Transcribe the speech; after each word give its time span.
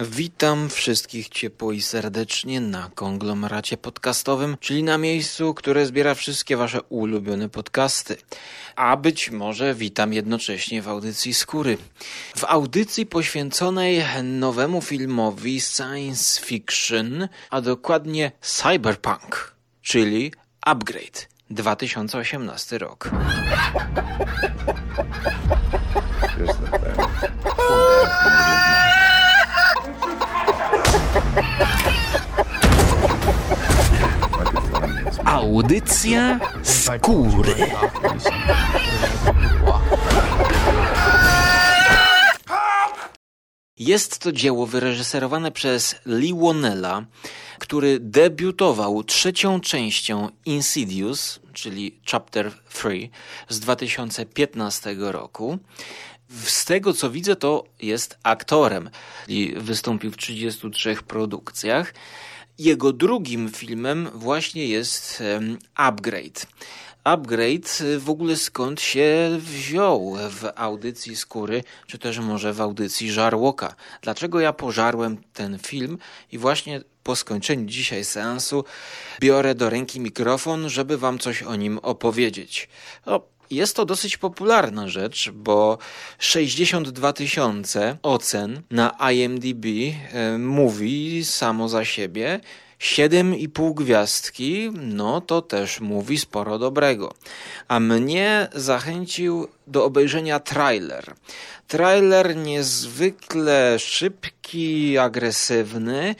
Witam 0.00 0.68
wszystkich 0.68 1.28
ciepło 1.28 1.72
i 1.72 1.82
serdecznie 1.82 2.60
na 2.60 2.90
konglomeracie 2.94 3.76
podcastowym, 3.76 4.56
czyli 4.60 4.82
na 4.82 4.98
miejscu, 4.98 5.54
które 5.54 5.86
zbiera 5.86 6.14
wszystkie 6.14 6.56
wasze 6.56 6.82
ulubione 6.82 7.48
podcasty. 7.48 8.16
A 8.76 8.96
być 8.96 9.30
może 9.30 9.74
witam 9.74 10.12
jednocześnie 10.12 10.82
w 10.82 10.88
audycji 10.88 11.34
Skóry. 11.34 11.78
W 12.36 12.44
audycji 12.44 13.06
poświęconej 13.06 14.04
nowemu 14.22 14.82
filmowi 14.82 15.60
science 15.60 16.40
fiction, 16.40 17.28
a 17.50 17.60
dokładnie 17.60 18.32
cyberpunk, 18.40 19.54
czyli 19.82 20.32
Upgrade 20.66 21.28
2018 21.50 22.78
rok. 22.78 23.10
Audycja 35.28 36.40
skóry. 36.62 37.54
Jest 43.78 44.18
to 44.18 44.32
dzieło 44.32 44.66
wyreżyserowane 44.66 45.52
przez 45.52 45.96
Lee 46.06 46.34
Wonella, 46.34 47.04
który 47.58 47.98
debiutował 48.00 49.04
trzecią 49.04 49.60
częścią 49.60 50.28
Insidious, 50.44 51.40
czyli 51.52 52.00
Chapter 52.10 52.52
3 52.68 53.08
z 53.48 53.60
2015 53.60 54.96
roku. 54.98 55.58
Z 56.44 56.64
tego 56.64 56.92
co 56.92 57.10
widzę, 57.10 57.36
to 57.36 57.64
jest 57.82 58.18
aktorem 58.22 58.90
i 59.28 59.54
wystąpił 59.56 60.10
w 60.10 60.16
33 60.16 60.96
produkcjach. 61.06 61.94
Jego 62.58 62.92
drugim 62.92 63.48
filmem 63.48 64.08
właśnie 64.14 64.66
jest 64.66 65.22
Upgrade. 65.74 66.46
Upgrade 67.04 67.80
y, 67.80 67.98
w 67.98 68.10
ogóle 68.10 68.36
skąd 68.36 68.80
się 68.80 69.38
wziął 69.38 70.16
w 70.30 70.44
audycji 70.56 71.16
Skóry, 71.16 71.64
czy 71.86 71.98
też 71.98 72.18
może 72.18 72.52
w 72.52 72.60
audycji 72.60 73.12
Żarłoka. 73.12 73.74
Dlaczego 74.02 74.40
ja 74.40 74.52
pożarłem 74.52 75.18
ten 75.32 75.58
film 75.58 75.98
i 76.32 76.38
właśnie 76.38 76.80
po 77.02 77.16
skończeniu 77.16 77.66
dzisiaj 77.66 78.04
seansu 78.04 78.64
biorę 79.20 79.54
do 79.54 79.70
ręki 79.70 80.00
mikrofon, 80.00 80.68
żeby 80.68 80.98
wam 80.98 81.18
coś 81.18 81.42
o 81.42 81.56
nim 81.56 81.78
opowiedzieć. 81.78 82.68
No, 83.06 83.20
jest 83.50 83.76
to 83.76 83.84
dosyć 83.84 84.16
popularna 84.16 84.88
rzecz, 84.88 85.30
bo 85.30 85.78
62 86.18 87.12
tysiące 87.12 87.96
ocen 88.02 88.62
na 88.70 88.96
IMDb 89.12 89.64
e, 89.66 90.38
mówi 90.38 91.24
samo 91.24 91.68
za 91.68 91.84
siebie. 91.84 92.40
7,5 92.80 93.74
gwiazdki, 93.74 94.70
no 94.74 95.20
to 95.20 95.42
też 95.42 95.80
mówi 95.80 96.18
sporo 96.18 96.58
dobrego. 96.58 97.14
A 97.68 97.80
mnie 97.80 98.48
zachęcił 98.54 99.48
do 99.66 99.84
obejrzenia 99.84 100.40
trailer. 100.40 101.14
Trailer 101.68 102.36
niezwykle 102.36 103.78
szybki, 103.78 104.98
agresywny, 104.98 106.14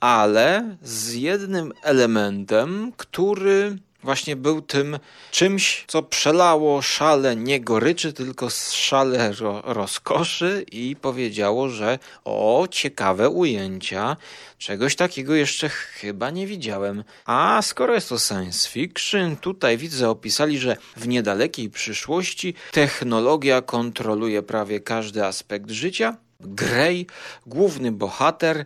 ale 0.00 0.76
z 0.82 1.12
jednym 1.14 1.72
elementem, 1.82 2.92
który 2.96 3.76
właśnie 4.04 4.36
był 4.36 4.62
tym 4.62 4.98
czymś, 5.30 5.84
co 5.86 6.02
przelało 6.02 6.82
szale 6.82 7.36
nie 7.36 7.60
goryczy, 7.60 8.12
tylko 8.12 8.50
szale 8.70 9.32
ro 9.32 9.62
rozkoszy 9.64 10.64
i 10.72 10.96
powiedziało, 10.96 11.68
że 11.68 11.98
o, 12.24 12.68
ciekawe 12.70 13.28
ujęcia, 13.28 14.16
czegoś 14.58 14.96
takiego 14.96 15.34
jeszcze 15.34 15.68
chyba 15.68 16.30
nie 16.30 16.46
widziałem. 16.46 17.04
A 17.24 17.62
skoro 17.62 17.94
jest 17.94 18.08
to 18.08 18.18
science 18.18 18.68
fiction, 18.68 19.36
tutaj 19.36 19.78
widzę 19.78 20.10
opisali, 20.10 20.58
że 20.58 20.76
w 20.96 21.08
niedalekiej 21.08 21.70
przyszłości 21.70 22.54
technologia 22.72 23.62
kontroluje 23.62 24.42
prawie 24.42 24.80
każdy 24.80 25.24
aspekt 25.24 25.70
życia, 25.70 26.16
Grey, 26.40 27.06
główny 27.46 27.92
bohater, 27.92 28.64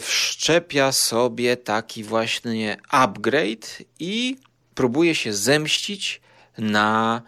wszczepia 0.00 0.92
sobie 0.92 1.56
taki 1.56 2.04
właśnie 2.04 2.76
upgrade 2.88 3.82
i 3.98 4.36
próbuje 4.80 5.14
się 5.14 5.32
zemścić 5.32 6.20
na 6.58 7.22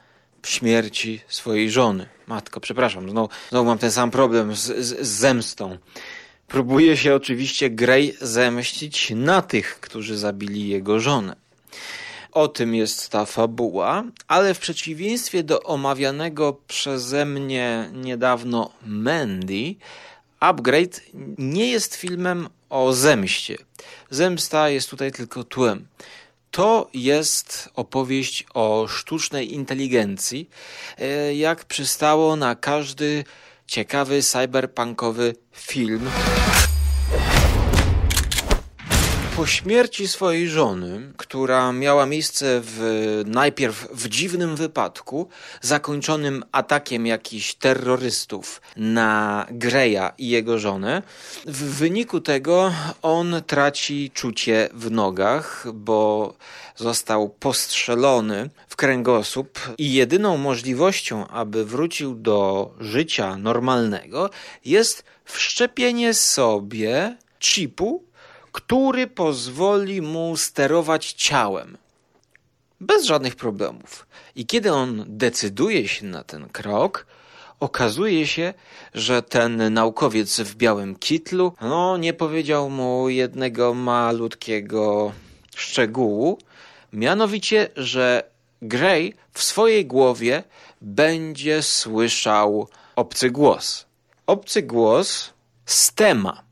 śmierci 0.47 1.21
swojej 1.29 1.71
żony. 1.71 2.09
Matko, 2.27 2.61
przepraszam, 2.61 3.11
znowu, 3.11 3.29
znowu 3.51 3.65
mam 3.67 3.79
ten 3.79 3.91
sam 3.91 4.11
problem 4.11 4.57
z, 4.57 4.61
z, 4.61 5.07
z 5.07 5.09
zemstą. 5.09 5.79
Próbuje 6.49 6.97
się 6.97 7.15
oczywiście 7.15 7.71
Grey 7.71 8.17
zemścić 8.21 9.13
na 9.17 9.43
tych, 9.43 9.81
którzy 9.81 10.17
zabili 10.19 10.69
jego 10.69 11.01
żonę. 11.01 11.37
O 12.33 12.49
tym 12.49 12.75
jest 12.75 13.09
ta 13.09 13.25
fabuła, 13.25 14.05
ale 14.29 14.55
w 14.55 14.59
przeciwieństwie 14.59 15.43
do 15.43 15.63
omawianego 15.63 16.57
przeze 16.69 17.25
mnie 17.25 17.91
niedawno 17.93 18.71
Mandy, 18.87 19.75
Upgrade 20.41 21.01
nie 21.39 21.71
jest 21.71 21.95
filmem 21.95 22.49
o 22.71 22.93
zemście. 22.93 23.57
Zemsta 24.11 24.69
jest 24.69 24.91
tutaj 24.91 25.13
tylko 25.13 25.45
tłem. 25.45 25.87
To 26.53 26.91
jest 26.95 27.71
opowieść 27.75 28.47
o 28.55 28.87
sztucznej 28.89 29.55
inteligencji, 29.55 30.51
e, 30.99 31.35
jak 31.35 31.65
przystało 31.65 32.37
na 32.37 32.55
każdy 32.55 33.25
ciekawy 33.67 34.23
cyberpunkowy 34.23 35.35
film. 35.53 36.11
Po 39.42 39.47
śmierci 39.47 40.08
swojej 40.08 40.48
żony, 40.48 41.12
która 41.16 41.72
miała 41.72 42.06
miejsce 42.06 42.60
w, 42.64 43.22
najpierw 43.26 43.88
w 43.92 44.08
dziwnym 44.08 44.56
wypadku, 44.56 45.28
zakończonym 45.60 46.44
atakiem 46.53 47.06
jakichś 47.06 47.54
terrorystów 47.54 48.62
na 48.76 49.47
Greya 49.50 50.12
i 50.19 50.28
jego 50.28 50.58
żonę, 50.58 51.03
w 51.47 51.62
wyniku 51.64 52.20
tego 52.20 52.72
on 53.03 53.42
traci 53.47 54.10
czucie 54.14 54.69
w 54.75 54.91
nogach, 54.91 55.66
bo 55.74 56.34
został 56.76 57.28
postrzelony 57.28 58.50
w 58.69 58.76
kręgosłup 58.76 59.59
i 59.78 59.92
jedyną 59.92 60.36
możliwością, 60.36 61.28
aby 61.28 61.64
wrócił 61.64 62.14
do 62.14 62.70
życia 62.80 63.36
normalnego, 63.36 64.30
jest 64.64 65.04
wszczepienie 65.24 66.14
sobie 66.14 67.16
chipu 67.41 68.12
który 68.53 69.07
pozwoli 69.07 70.03
mu 70.03 70.37
sterować 70.37 71.13
ciałem. 71.13 71.79
Bez 72.81 73.05
żadnych 73.05 73.37
problemów. 73.37 74.07
I 74.37 74.47
kiedy 74.47 74.73
on 74.73 75.05
decyduje 75.09 75.89
się 75.89 76.07
na 76.07 76.25
ten 76.25 76.49
krok, 76.49 77.07
okazuje 77.61 78.27
się, 78.27 78.55
że 78.95 79.23
ten 79.23 79.75
naukowiec 79.75 80.41
w 80.41 80.57
białym 80.57 80.97
kitlu, 80.97 81.53
no, 81.61 81.97
nie 81.97 82.13
powiedział 82.13 82.71
mu 82.71 83.09
jednego 83.09 83.75
malutkiego 83.75 85.13
szczegółu, 85.57 86.39
mianowicie, 86.93 87.69
że 87.77 88.33
Gray 88.63 89.15
w 89.33 89.43
swojej 89.43 89.87
głowie 89.87 90.45
będzie 90.81 91.63
słyszał 91.63 92.69
obcy 92.97 93.31
głos. 93.31 93.87
Obcy 94.27 94.63
głos 94.63 95.31
Stema, 95.67 96.43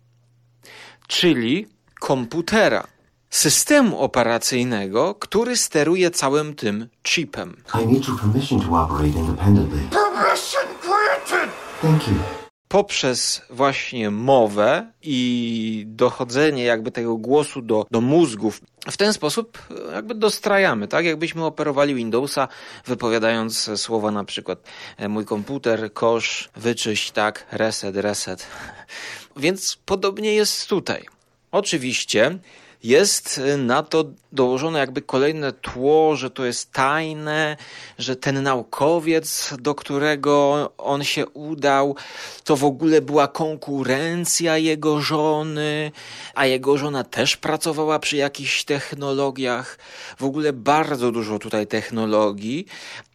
czyli 1.07 1.67
komputera, 2.01 2.87
systemu 3.31 3.99
operacyjnego, 3.99 5.15
który 5.15 5.57
steruje 5.57 6.11
całym 6.11 6.55
tym 6.55 6.89
chipem. 7.07 7.57
I 7.83 7.87
need 7.87 8.09
your 8.09 8.21
permission 8.21 8.61
to 8.61 8.67
operate 8.67 9.19
independently. 9.19 9.81
Permission 9.91 10.67
granted! 10.83 11.51
Thank 11.81 12.09
you 12.09 12.41
poprzez 12.71 13.43
właśnie 13.51 14.11
mowę 14.11 14.93
i 15.03 15.85
dochodzenie 15.87 16.65
jakby 16.65 16.91
tego 16.91 17.17
głosu 17.17 17.63
do, 17.63 17.87
do 17.91 18.01
mózgów. 18.01 18.61
W 18.91 18.97
ten 18.97 19.13
sposób 19.13 19.59
jakby 19.93 20.15
dostrajamy, 20.15 20.89
tak? 20.89 21.05
Jakbyśmy 21.05 21.45
operowali 21.45 21.95
Windowsa, 21.95 22.49
wypowiadając 22.87 23.71
słowa 23.77 24.11
na 24.11 24.25
przykład 24.25 24.59
e, 24.97 25.09
mój 25.09 25.25
komputer, 25.25 25.93
kosz, 25.93 26.51
wyczyść, 26.57 27.11
tak, 27.11 27.47
reset, 27.53 27.97
reset. 27.97 28.47
Więc 29.37 29.79
podobnie 29.85 30.35
jest 30.35 30.69
tutaj. 30.69 31.20
Oczywiście 31.53 32.39
jest 32.85 33.41
na 33.59 33.83
to 33.83 34.05
dołożone 34.33 34.79
jakby 34.79 35.03
kolejne 35.03 35.53
tło, 35.53 36.17
że 36.17 36.31
to 36.31 36.45
jest 36.45 36.73
tajne, 36.73 37.57
że 37.99 38.17
ten 38.17 38.43
naukowiec, 38.43 39.55
do 39.59 39.75
którego 39.75 40.71
on 40.79 41.05
się 41.05 41.27
udał, 41.27 41.97
to 42.45 42.57
w 42.57 42.65
ogóle 42.65 43.01
była 43.01 43.29
konkurencja 43.29 44.59
jego 44.59 45.01
żony, 45.01 45.93
a 46.35 46.47
jego 46.47 46.79
żona 46.79 47.05
też 47.05 47.37
pracowała 47.37 47.99
przy 47.99 48.17
jakichś 48.17 48.65
technologiach. 48.65 49.79
W 50.19 50.25
ogóle 50.25 50.53
bardzo 50.53 51.13
dużo 51.13 51.39
tutaj 51.39 51.67
technologii. 51.67 52.67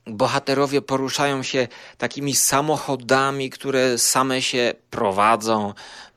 Bohaterowie 0.08 0.82
poruszają 0.82 1.44
się 1.44 1.68
takimi 1.98 2.36
samochodami, 2.36 3.50
które 3.50 3.98
same 3.98 4.42
się 4.42 4.74
prowadzą 4.90 5.74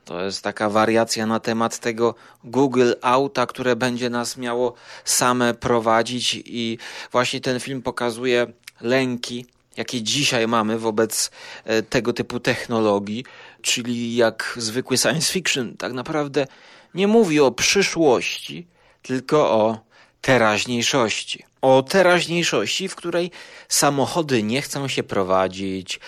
To 0.09 0.23
jest 0.23 0.43
taka 0.43 0.69
wariacja 0.69 1.25
na 1.25 1.39
temat 1.39 1.79
tego 1.79 2.15
Google 2.43 2.93
Auta, 3.01 3.45
które 3.45 3.75
będzie 3.75 4.09
nas 4.09 4.37
miało 4.37 4.73
same 5.05 5.53
prowadzić 5.53 6.41
i 6.45 6.77
właśnie 7.11 7.41
ten 7.41 7.59
film 7.59 7.81
pokazuje 7.81 8.47
lęki, 8.81 9.45
jakie 9.77 10.01
dzisiaj 10.01 10.47
mamy 10.47 10.79
wobec 10.79 11.31
e, 11.65 11.83
tego 11.83 12.13
typu 12.13 12.39
technologii, 12.39 13.25
czyli 13.61 14.15
jak 14.15 14.53
zwykły 14.57 14.97
science 14.97 15.33
fiction 15.33 15.77
tak 15.77 15.93
naprawdę 15.93 16.47
nie 16.93 17.07
mówi 17.07 17.39
o 17.39 17.51
przyszłości, 17.51 18.67
tylko 19.01 19.51
o 19.51 19.77
teraźniejszości. 20.21 21.43
O 21.61 21.83
teraźniejszości, 21.83 22.87
w 22.87 22.95
której 22.95 23.31
samochody 23.69 24.43
nie 24.43 24.61
chcą 24.61 24.87
się 24.87 25.03
prowadzić, 25.03 25.99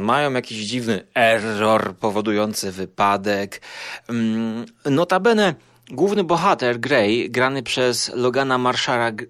mają 0.00 0.32
jakiś 0.32 0.58
dziwny 0.58 1.06
error 1.14 1.96
powodujący 1.96 2.72
wypadek. 2.72 3.60
Notabene 4.84 5.54
główny 5.90 6.24
bohater 6.24 6.80
Grey, 6.80 7.30
grany 7.30 7.62
przez 7.62 8.10
Logana 8.14 8.58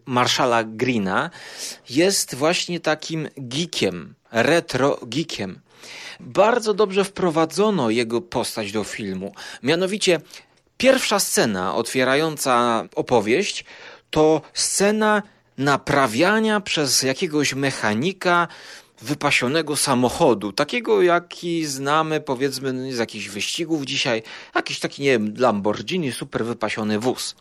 Marshalla 0.07 0.65
Greena, 0.65 1.31
jest 1.91 2.35
właśnie 2.35 2.81
takim 2.81 3.29
geekiem, 3.37 4.15
retro 4.33 4.99
geekiem. 5.03 5.61
Bardzo 6.21 6.75
dobrze 6.75 7.05
wprowadzono 7.05 7.91
jego 7.91 8.21
postać 8.21 8.73
do 8.73 8.85
filmu. 8.85 9.35
Mianowicie 9.63 10.21
Pierwsza 10.79 11.19
scena 11.19 11.75
otwierająca 11.75 12.85
opowieść 12.95 13.65
to 14.11 14.43
scena 14.53 15.23
naprawiania 15.59 16.61
przez 16.61 17.03
jakiegoś 17.03 17.55
mechanika 17.55 18.49
wypasionego 19.03 19.77
samochodu, 19.77 20.53
takiego 20.53 21.03
jaki 21.03 21.67
znamy 21.67 22.21
powiedzmy 22.21 22.93
z 22.93 22.99
jakichś 22.99 23.29
wyścigów 23.29 23.85
dzisiaj, 23.85 24.23
jakiś 24.55 24.81
taki 24.81 25.03
nie 25.03 25.11
wiem, 25.11 25.35
Lamborghini, 25.39 26.13
super 26.13 26.45
wypasiony 26.45 26.99
wóz. 26.99 27.35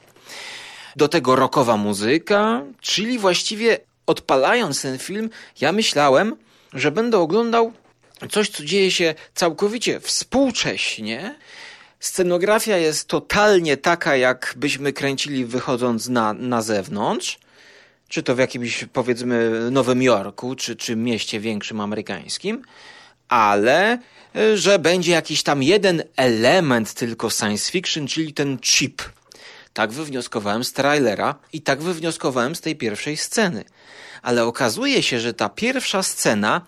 Do 0.95 1.07
tego 1.07 1.35
rockowa 1.35 1.77
muzyka, 1.77 2.63
czyli 2.81 3.19
właściwie 3.19 3.79
odpalając 4.05 4.81
ten 4.81 4.99
film, 4.99 5.29
ja 5.61 5.71
myślałem, 5.71 6.35
że 6.73 6.91
będę 6.91 7.19
oglądał 7.19 7.73
coś, 8.31 8.49
co 8.49 8.63
dzieje 8.63 8.91
się 8.91 9.15
całkowicie 9.35 9.99
współcześnie, 9.99 11.35
Scenografia 12.03 12.77
jest 12.77 13.07
totalnie 13.07 13.77
taka, 13.77 14.15
jak 14.15 14.53
byśmy 14.57 14.93
kręcili 14.93 15.45
wychodząc 15.45 16.09
na, 16.09 16.33
na 16.33 16.61
zewnątrz, 16.61 17.39
czy 18.07 18.23
to 18.23 18.35
w 18.35 18.39
jakimś 18.39 18.85
powiedzmy 18.93 19.51
Nowym 19.71 20.01
Jorku, 20.01 20.55
czy, 20.55 20.75
czy 20.75 20.95
mieście 20.95 21.39
większym 21.39 21.81
amerykańskim, 21.81 22.61
ale 23.29 23.99
e, 24.35 24.57
że 24.57 24.79
będzie 24.79 25.11
jakiś 25.11 25.43
tam 25.43 25.63
jeden 25.63 26.03
element 26.15 26.93
tylko 26.93 27.29
science 27.29 27.71
fiction, 27.71 28.07
czyli 28.07 28.33
ten 28.33 28.59
chip. 28.59 29.01
Tak 29.73 29.91
wywnioskowałem 29.91 30.63
z 30.63 30.73
trailera 30.73 31.35
i 31.53 31.61
tak 31.61 31.81
wywnioskowałem 31.81 32.55
z 32.55 32.61
tej 32.61 32.75
pierwszej 32.75 33.17
sceny. 33.17 33.63
Ale 34.21 34.45
okazuje 34.45 35.03
się, 35.03 35.19
że 35.19 35.33
ta 35.33 35.49
pierwsza 35.49 36.03
scena 36.03 36.61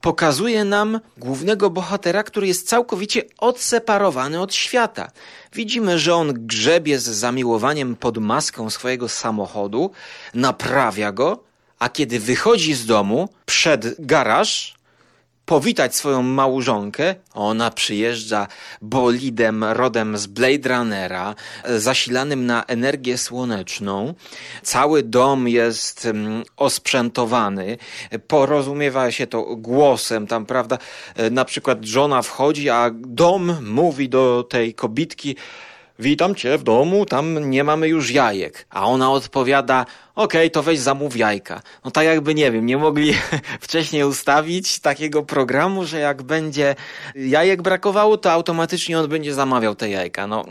pokazuje 0.00 0.64
nam 0.64 1.00
głównego 1.16 1.70
bohatera, 1.70 2.22
który 2.22 2.46
jest 2.46 2.68
całkowicie 2.68 3.22
odseparowany 3.38 4.40
od 4.40 4.54
świata. 4.54 5.10
Widzimy, 5.52 5.98
że 5.98 6.14
on 6.14 6.46
grzebie 6.46 6.98
z 6.98 7.04
zamiłowaniem 7.04 7.96
pod 7.96 8.18
maską 8.18 8.70
swojego 8.70 9.08
samochodu, 9.08 9.90
naprawia 10.34 11.12
go, 11.12 11.44
a 11.78 11.88
kiedy 11.88 12.20
wychodzi 12.20 12.74
z 12.74 12.86
domu 12.86 13.28
przed 13.46 14.06
garaż, 14.06 14.77
powitać 15.48 15.96
swoją 15.96 16.22
małżonkę. 16.22 17.14
Ona 17.34 17.70
przyjeżdża 17.70 18.46
bolidem 18.82 19.64
rodem 19.64 20.18
z 20.18 20.26
Blade 20.26 20.68
Runnera, 20.68 21.34
zasilanym 21.64 22.46
na 22.46 22.64
energię 22.64 23.18
słoneczną. 23.18 24.14
Cały 24.62 25.02
dom 25.02 25.48
jest 25.48 26.06
mm, 26.06 26.42
osprzętowany. 26.56 27.78
Porozumiewa 28.26 29.10
się 29.10 29.26
to 29.26 29.56
głosem, 29.56 30.26
tam, 30.26 30.46
prawda? 30.46 30.78
Na 31.30 31.44
przykład 31.44 31.84
żona 31.84 32.22
wchodzi, 32.22 32.70
a 32.70 32.90
dom 32.94 33.56
mówi 33.62 34.08
do 34.08 34.46
tej 34.50 34.74
kobitki, 34.74 35.36
witam 35.98 36.34
cię 36.34 36.58
w 36.58 36.62
domu, 36.62 37.06
tam 37.06 37.50
nie 37.50 37.64
mamy 37.64 37.88
już 37.88 38.10
jajek. 38.10 38.66
A 38.70 38.86
ona 38.86 39.12
odpowiada, 39.12 39.86
okej, 40.14 40.40
okay, 40.40 40.50
to 40.50 40.62
weź 40.62 40.78
zamów 40.78 41.16
jajka. 41.16 41.62
No 41.84 41.90
tak 41.90 42.04
jakby, 42.04 42.34
nie 42.34 42.52
wiem, 42.52 42.66
nie 42.66 42.76
mogli 42.76 43.14
wcześniej 43.60 44.04
ustawić 44.04 44.78
takiego 44.78 45.22
programu, 45.22 45.84
że 45.84 45.98
jak 45.98 46.22
będzie 46.22 46.74
jajek 47.14 47.62
brakowało, 47.62 48.16
to 48.16 48.32
automatycznie 48.32 48.98
on 48.98 49.08
będzie 49.08 49.34
zamawiał 49.34 49.74
te 49.74 49.90
jajka. 49.90 50.26
No... 50.26 50.44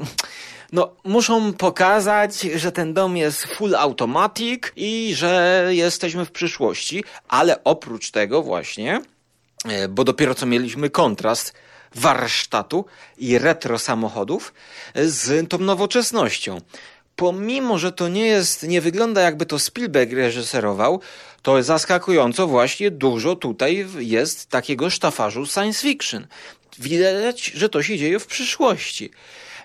No, 0.72 0.96
muszą 1.04 1.54
pokazać, 1.54 2.42
że 2.42 2.72
ten 2.72 2.94
dom 2.94 3.18
jest 3.18 3.46
full 3.46 3.76
automatic 3.76 4.64
i 4.76 5.16
że 5.16 5.64
jesteśmy 5.70 6.26
w 6.26 6.32
przyszłości, 6.32 7.04
ale 7.28 7.64
oprócz 7.64 8.12
tego 8.12 8.42
właśnie, 8.42 9.02
e, 9.66 9.88
bo 9.88 10.04
dopiero 10.04 10.36
co 10.36 10.46
mieliśmy 10.46 10.90
kontrast 10.90 11.54
warsztatu 11.96 12.86
i 13.18 13.38
retro 13.38 13.80
samochodów 13.80 14.54
z 14.96 15.50
tą 15.50 15.58
nowoczesnością. 15.58 16.62
Pomimo, 17.16 17.78
że 17.78 17.92
to 17.92 18.08
nie 18.08 18.26
jest, 18.26 18.64
nie 18.64 18.82
wygląda 18.82 19.22
jakby 19.22 19.46
to 19.46 19.60
Spielberg 19.60 20.12
reżyserował, 20.12 21.02
to 21.42 21.64
zaskakująco 21.64 22.48
właśnie 22.48 22.92
dużo 22.92 23.36
tutaj 23.36 23.88
jest 24.00 24.50
takiego 24.50 24.90
sztafarzu 24.90 25.46
science 25.46 25.82
fiction. 25.82 26.28
Widać, 26.80 27.46
że 27.46 27.70
to 27.70 27.84
się 27.84 27.98
dzieje 27.98 28.20
w 28.20 28.28
przyszłości. 28.28 29.12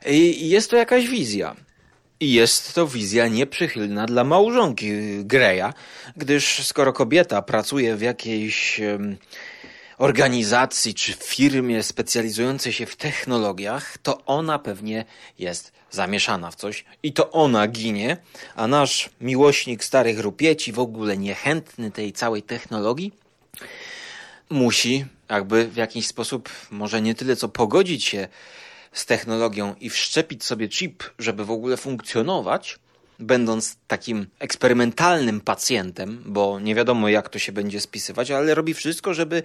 I 0.07 0.49
jest 0.49 0.71
to 0.71 0.77
jakaś 0.77 1.09
wizja. 1.09 1.57
I 2.21 2.33
jest 2.33 2.75
to 2.75 2.87
wizja 2.87 3.29
nieprzychylna 3.29 4.07
dla 4.07 4.25
małżonki 4.25 4.91
Greya, 5.25 5.73
gdyż 6.17 6.67
skoro 6.67 6.93
kobieta 6.93 7.43
pracuje 7.43 7.97
w 7.97 8.01
jakiejś 8.01 8.81
organizacji 9.99 10.95
czy 10.95 11.13
firmie 11.13 11.83
specjalizującej 11.83 12.73
się 12.73 12.87
w 12.87 12.97
technologiach, 12.97 13.99
to 13.99 14.25
ona 14.25 14.59
pewnie 14.59 15.05
jest 15.39 15.73
zamieszana 15.91 16.51
w 16.51 16.55
coś 16.55 16.85
i 17.03 17.13
to 17.13 17.31
ona 17.31 17.69
ginie, 17.69 18.17
a 18.57 18.67
nasz 18.67 19.11
miłośnik 19.21 19.85
starych 19.85 20.19
rupieci, 20.19 20.73
w 20.73 20.79
ogóle 20.79 21.17
niechętny 21.17 21.91
tej 21.91 22.13
całej 22.13 22.43
technologii, 22.43 23.13
musi 24.51 25.05
jakby 25.29 25.69
w 25.69 25.77
jakiś 25.77 26.07
sposób, 26.07 26.49
może 26.71 27.03
nie 27.03 27.15
tyle 27.15 27.37
co 27.37 27.49
pogodzić 27.49 28.05
się 28.05 28.29
z 28.93 29.07
technologią 29.07 29.75
i 29.81 29.91
wszczepić 29.91 30.45
sobie 30.45 30.69
chip, 30.69 31.05
żeby 31.19 31.45
w 31.45 31.51
ogóle 31.51 31.77
funkcjonować, 31.77 32.79
będąc 33.19 33.77
takim 33.87 34.27
eksperymentalnym 34.39 35.41
pacjentem, 35.41 36.23
bo 36.27 36.61
nie 36.61 36.75
wiadomo 36.75 37.09
jak 37.09 37.29
to 37.29 37.39
się 37.39 37.53
będzie 37.53 37.81
spisywać, 37.81 38.31
ale 38.31 38.55
robi 38.55 38.75
wszystko, 38.75 39.15
żeby 39.15 39.43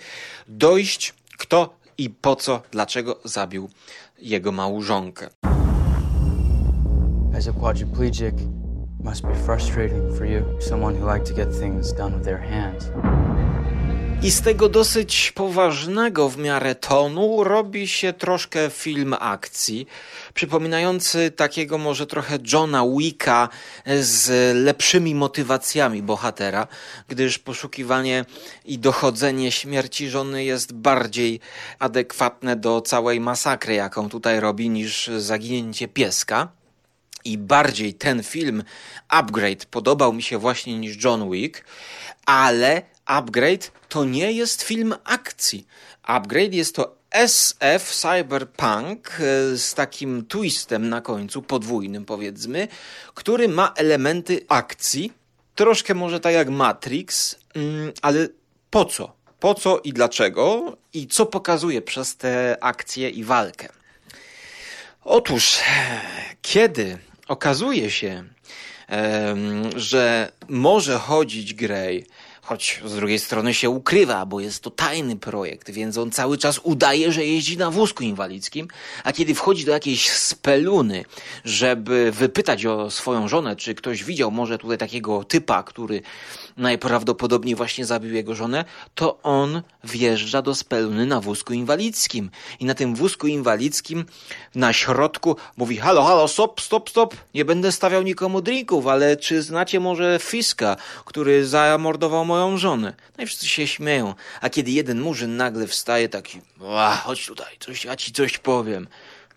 dojść 0.47 1.13
kto 1.38 1.77
i 1.97 2.09
po 2.09 2.36
co, 2.36 2.62
dlaczego 2.71 3.19
zabił 3.24 3.69
jego 4.19 4.51
małżonkę. 4.51 5.29
As 7.38 7.47
a 7.47 7.53
quadriplegic, 7.53 8.36
must 9.03 9.21
be 9.21 9.36
frustrating 9.36 10.17
for 10.17 10.25
you, 10.25 10.43
someone 10.59 11.01
who 11.01 11.13
like 11.13 11.25
to 11.25 11.33
get 11.33 11.59
things 11.59 11.93
done 11.93 12.13
with 12.13 12.25
their 12.25 12.39
hands. 12.39 12.91
I 14.24 14.31
z 14.31 14.41
tego 14.41 14.69
dosyć 14.69 15.31
poważnego 15.31 16.29
w 16.29 16.38
miarę 16.38 16.75
tonu 16.75 17.43
robi 17.43 17.88
się 17.88 18.13
troszkę 18.13 18.69
film 18.69 19.15
akcji, 19.19 19.88
przypominający 20.33 21.31
takiego 21.31 21.77
może 21.77 22.07
trochę 22.07 22.38
Johna 22.53 22.83
Wicka 22.97 23.50
z 24.01 24.55
lepszymi 24.55 25.15
motywacjami 25.15 26.01
bohatera, 26.01 26.67
gdyż 27.07 27.39
poszukiwanie 27.39 28.25
i 28.65 28.79
dochodzenie 28.79 29.51
śmierci 29.51 30.09
żony 30.09 30.43
jest 30.43 30.74
bardziej 30.74 31.39
adekwatne 31.79 32.55
do 32.55 32.81
całej 32.81 33.19
masakry, 33.19 33.74
jaką 33.74 34.09
tutaj 34.09 34.39
robi, 34.39 34.69
niż 34.69 35.09
zaginięcie 35.17 35.88
pieska. 35.88 36.47
I 37.25 37.38
bardziej 37.38 37.93
ten 37.93 38.24
film 38.24 38.63
Upgrade 39.09 39.65
podobał 39.65 40.13
mi 40.13 40.24
się 40.24 40.38
właśnie 40.38 40.79
niż 40.79 41.03
John 41.03 41.31
Wick, 41.31 41.63
ale 42.25 42.97
Upgrade 43.08 43.72
to 43.90 44.06
nie 44.06 44.32
jest 44.32 44.62
film 44.62 44.96
akcji. 45.04 45.68
Upgrade 46.04 46.54
jest 46.54 46.76
to 46.76 46.98
SF 47.12 47.96
Cyberpunk 47.96 49.10
e, 49.20 49.58
z 49.58 49.74
takim 49.74 50.26
twistem 50.26 50.90
na 50.90 51.02
końcu, 51.02 51.42
podwójnym 51.42 52.06
powiedzmy, 52.06 52.68
który 53.14 53.48
ma 53.48 53.74
elementy 53.76 54.46
akcji. 54.48 55.14
Troszkę 55.56 55.94
może 55.94 56.20
tak 56.20 56.34
jak 56.34 56.50
Matrix, 56.50 57.36
mm, 57.56 57.92
ale 58.02 58.28
po 58.70 58.86
co? 58.86 59.14
Po 59.40 59.56
co 59.56 59.80
i 59.80 59.94
dlaczego? 59.94 60.78
I 60.94 61.08
co 61.08 61.26
pokazuje 61.26 61.82
przez 61.82 62.18
te 62.18 62.58
akcje 62.62 63.10
i 63.10 63.24
walkę? 63.24 63.70
Otóż, 65.04 65.60
kiedy 66.42 66.98
okazuje 67.28 67.92
się, 67.92 68.24
że 69.76 70.32
może 70.50 70.98
chodzić 70.98 71.54
Grey 71.54 72.06
choć 72.48 72.82
z 72.86 72.96
drugiej 72.96 73.20
strony 73.20 73.54
się 73.54 73.70
ukrywa, 73.70 74.25
bo 74.25 74.39
jest 74.39 74.63
to 74.63 74.70
tajny 74.70 75.16
projekt, 75.16 75.72
więc 75.72 75.98
on 75.98 76.12
cały 76.12 76.38
czas 76.38 76.60
udaje, 76.63 77.12
że 77.12 77.25
jeździ 77.25 77.58
na 77.58 77.72
wózku 77.72 78.04
inwalidzkim, 78.04 78.68
a 79.04 79.13
kiedy 79.13 79.36
wchodzi 79.36 79.66
do 79.66 79.72
jakiejś 79.72 80.12
speluny, 80.12 81.06
żeby 81.46 82.12
wypytać 82.12 82.66
o 82.66 82.92
swoją 82.92 83.27
żonę, 83.27 83.56
czy 83.56 83.75
ktoś 83.75 84.04
widział 84.04 84.32
może 84.32 84.58
tutaj 84.58 84.77
takiego 84.77 85.24
typa, 85.24 85.63
który 85.63 86.01
najprawdopodobniej 86.58 87.56
właśnie 87.56 87.86
zabił 87.86 88.13
jego 88.13 88.36
żonę, 88.36 88.66
to 88.96 89.20
on 89.24 89.62
wjeżdża 89.84 90.42
do 90.42 90.56
speluny 90.56 91.06
na 91.06 91.22
wózku 91.22 91.54
inwalidzkim. 91.54 92.30
I 92.60 92.66
na 92.66 92.75
tym 92.75 92.96
wózku 92.96 93.27
inwalidzkim 93.27 94.06
na 94.56 94.74
środku 94.74 95.36
mówi: 95.58 95.77
Halo, 95.77 96.04
halo, 96.04 96.27
stop, 96.27 96.62
stop, 96.62 96.89
stop, 96.89 97.16
nie 97.34 97.46
będę 97.46 97.72
stawiał 97.72 98.04
nikomu 98.04 98.42
drinków, 98.42 98.88
ale 98.88 99.18
czy 99.18 99.42
znacie 99.42 99.80
może 99.80 100.20
Fiska, 100.22 100.75
który 101.06 101.48
zamordował 101.48 102.25
moją 102.25 102.37
żonę? 102.58 102.94
No 103.17 103.24
i 103.24 103.27
wszyscy 103.27 103.48
się 103.48 103.67
śmieją. 103.67 104.13
A 104.41 104.50
kiedy 104.50 104.72
jeden 104.72 105.01
murzyn 105.01 105.38
nagle 105.38 105.67
wstaje, 105.67 106.10
taki: 106.10 106.41
chodź 107.03 107.25
tutaj, 107.25 107.56
coś, 107.60 107.86
ja 107.86 107.96
ci 107.96 108.12
coś 108.12 108.38
powiem. 108.38 108.88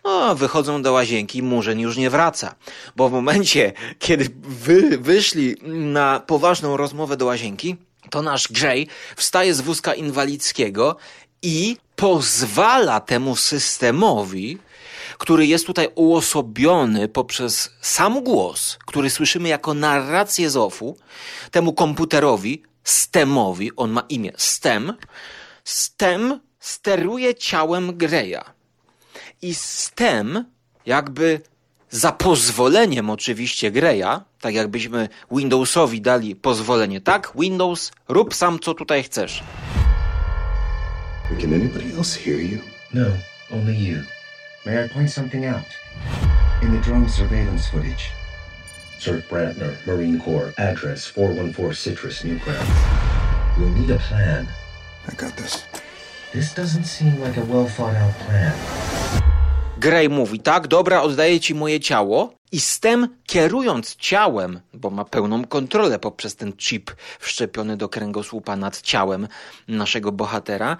No, 0.03 0.35
wychodzą 0.35 0.81
do 0.81 0.91
łazienki, 0.91 1.43
murzyn 1.43 1.79
już 1.79 1.97
nie 1.97 2.09
wraca. 2.09 2.55
Bo 2.95 3.09
w 3.09 3.11
momencie, 3.11 3.73
kiedy 3.99 4.29
wy, 4.41 4.97
wyszli 4.97 5.55
na 5.71 6.19
poważną 6.19 6.77
rozmowę 6.77 7.17
do 7.17 7.25
łazienki, 7.25 7.75
to 8.09 8.21
nasz 8.21 8.47
Grzej 8.47 8.87
wstaje 9.15 9.53
z 9.53 9.61
wózka 9.61 9.93
inwalidzkiego 9.93 10.95
i 11.41 11.77
pozwala 11.95 12.99
temu 12.99 13.35
systemowi, 13.35 14.57
który 15.17 15.47
jest 15.47 15.65
tutaj 15.65 15.87
uosobiony 15.95 17.07
poprzez 17.07 17.69
sam 17.81 18.23
głos, 18.23 18.77
który 18.85 19.09
słyszymy 19.09 19.49
jako 19.49 19.73
narrację 19.73 20.49
z 20.49 20.71
temu 21.51 21.73
komputerowi, 21.73 22.63
STEMowi, 22.83 23.71
on 23.75 23.91
ma 23.91 24.01
imię 24.09 24.31
STEM, 24.37 24.93
STEM 25.63 26.39
steruje 26.59 27.35
ciałem 27.35 27.97
Greya. 27.97 28.53
I 29.41 29.55
STEM 29.55 30.45
jakby 30.85 31.41
za 31.89 32.11
pozwoleniem 32.11 33.09
oczywiście 33.09 33.71
Greya, 33.71 34.23
tak 34.41 34.53
jakbyśmy 34.53 35.09
Windowsowi 35.31 36.01
dali 36.01 36.35
pozwolenie, 36.35 37.01
tak? 37.01 37.31
Windows, 37.35 37.91
rób 38.07 38.35
sam 38.35 38.59
co 38.59 38.73
tutaj 38.73 39.03
chcesz. 39.03 39.43
Can 41.41 41.53
anybody 41.53 41.95
else 41.97 42.19
hear 42.19 42.39
you? 42.39 42.59
No, 42.93 43.05
only 43.53 43.75
you. 43.75 43.97
May 44.65 44.85
I 44.85 44.89
point 44.89 45.13
something 45.13 45.45
out? 45.45 45.65
In 46.61 46.71
the 46.71 46.89
drone 46.89 47.09
surveillance 47.09 47.69
footage, 47.71 48.11
Sir 49.01 49.23
Brantner, 49.29 49.73
Marine 49.87 50.19
Corps, 50.19 50.53
address 50.57 51.07
414 51.07 51.73
Citrus, 51.73 52.23
Newgrounds. 52.23 52.69
We'll 53.57 53.69
need 53.69 53.89
a 53.89 53.97
plan. 53.97 54.47
I 55.07 55.15
got 55.15 55.35
this. 55.35 55.65
This 56.33 56.53
doesn't 56.53 56.85
seem 56.85 57.19
like 57.19 57.35
a 57.37 57.45
well 57.45 57.65
thought 57.65 57.95
out 57.95 58.13
plan. 58.27 58.53
Grey 59.77 60.09
mówi, 60.09 60.39
tak, 60.39 60.67
dobra, 60.67 61.01
oddaję 61.01 61.39
ci 61.39 61.55
moje 61.55 61.79
ciało. 61.79 62.33
I 62.51 62.59
STEM 62.59 63.07
kierując 63.25 63.95
ciałem, 63.95 64.59
bo 64.73 64.89
ma 64.89 65.05
pełną 65.05 65.45
kontrolę 65.45 65.99
poprzez 65.99 66.35
ten 66.35 66.53
chip 66.57 66.91
wszczepiony 67.19 67.77
do 67.77 67.89
kręgosłupa 67.89 68.55
nad 68.55 68.81
ciałem 68.81 69.27
naszego 69.67 70.11
bohatera, 70.11 70.77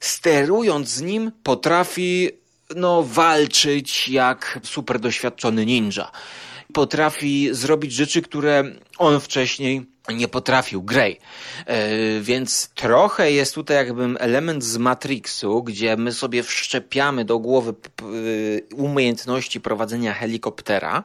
sterując 0.00 0.88
z 0.88 1.00
nim 1.00 1.32
potrafi 1.42 2.30
no, 2.76 3.02
walczyć 3.02 4.08
jak 4.08 4.58
super 4.62 5.00
doświadczony 5.00 5.66
ninja. 5.66 6.10
Potrafi 6.72 7.48
zrobić 7.52 7.92
rzeczy, 7.92 8.22
które 8.22 8.64
on 8.98 9.20
wcześniej 9.20 9.86
nie 10.08 10.28
potrafił, 10.28 10.82
Grey. 10.82 11.18
E, 11.66 12.20
więc 12.20 12.68
trochę 12.74 13.32
jest 13.32 13.54
tutaj 13.54 13.76
jakbym 13.76 14.16
element 14.20 14.64
z 14.64 14.76
Matrixu, 14.76 15.62
gdzie 15.62 15.96
my 15.96 16.12
sobie 16.12 16.42
wszczepiamy 16.42 17.24
do 17.24 17.38
głowy 17.38 17.74
umiejętności 18.76 19.60
prowadzenia 19.60 20.14
helikoptera, 20.14 21.04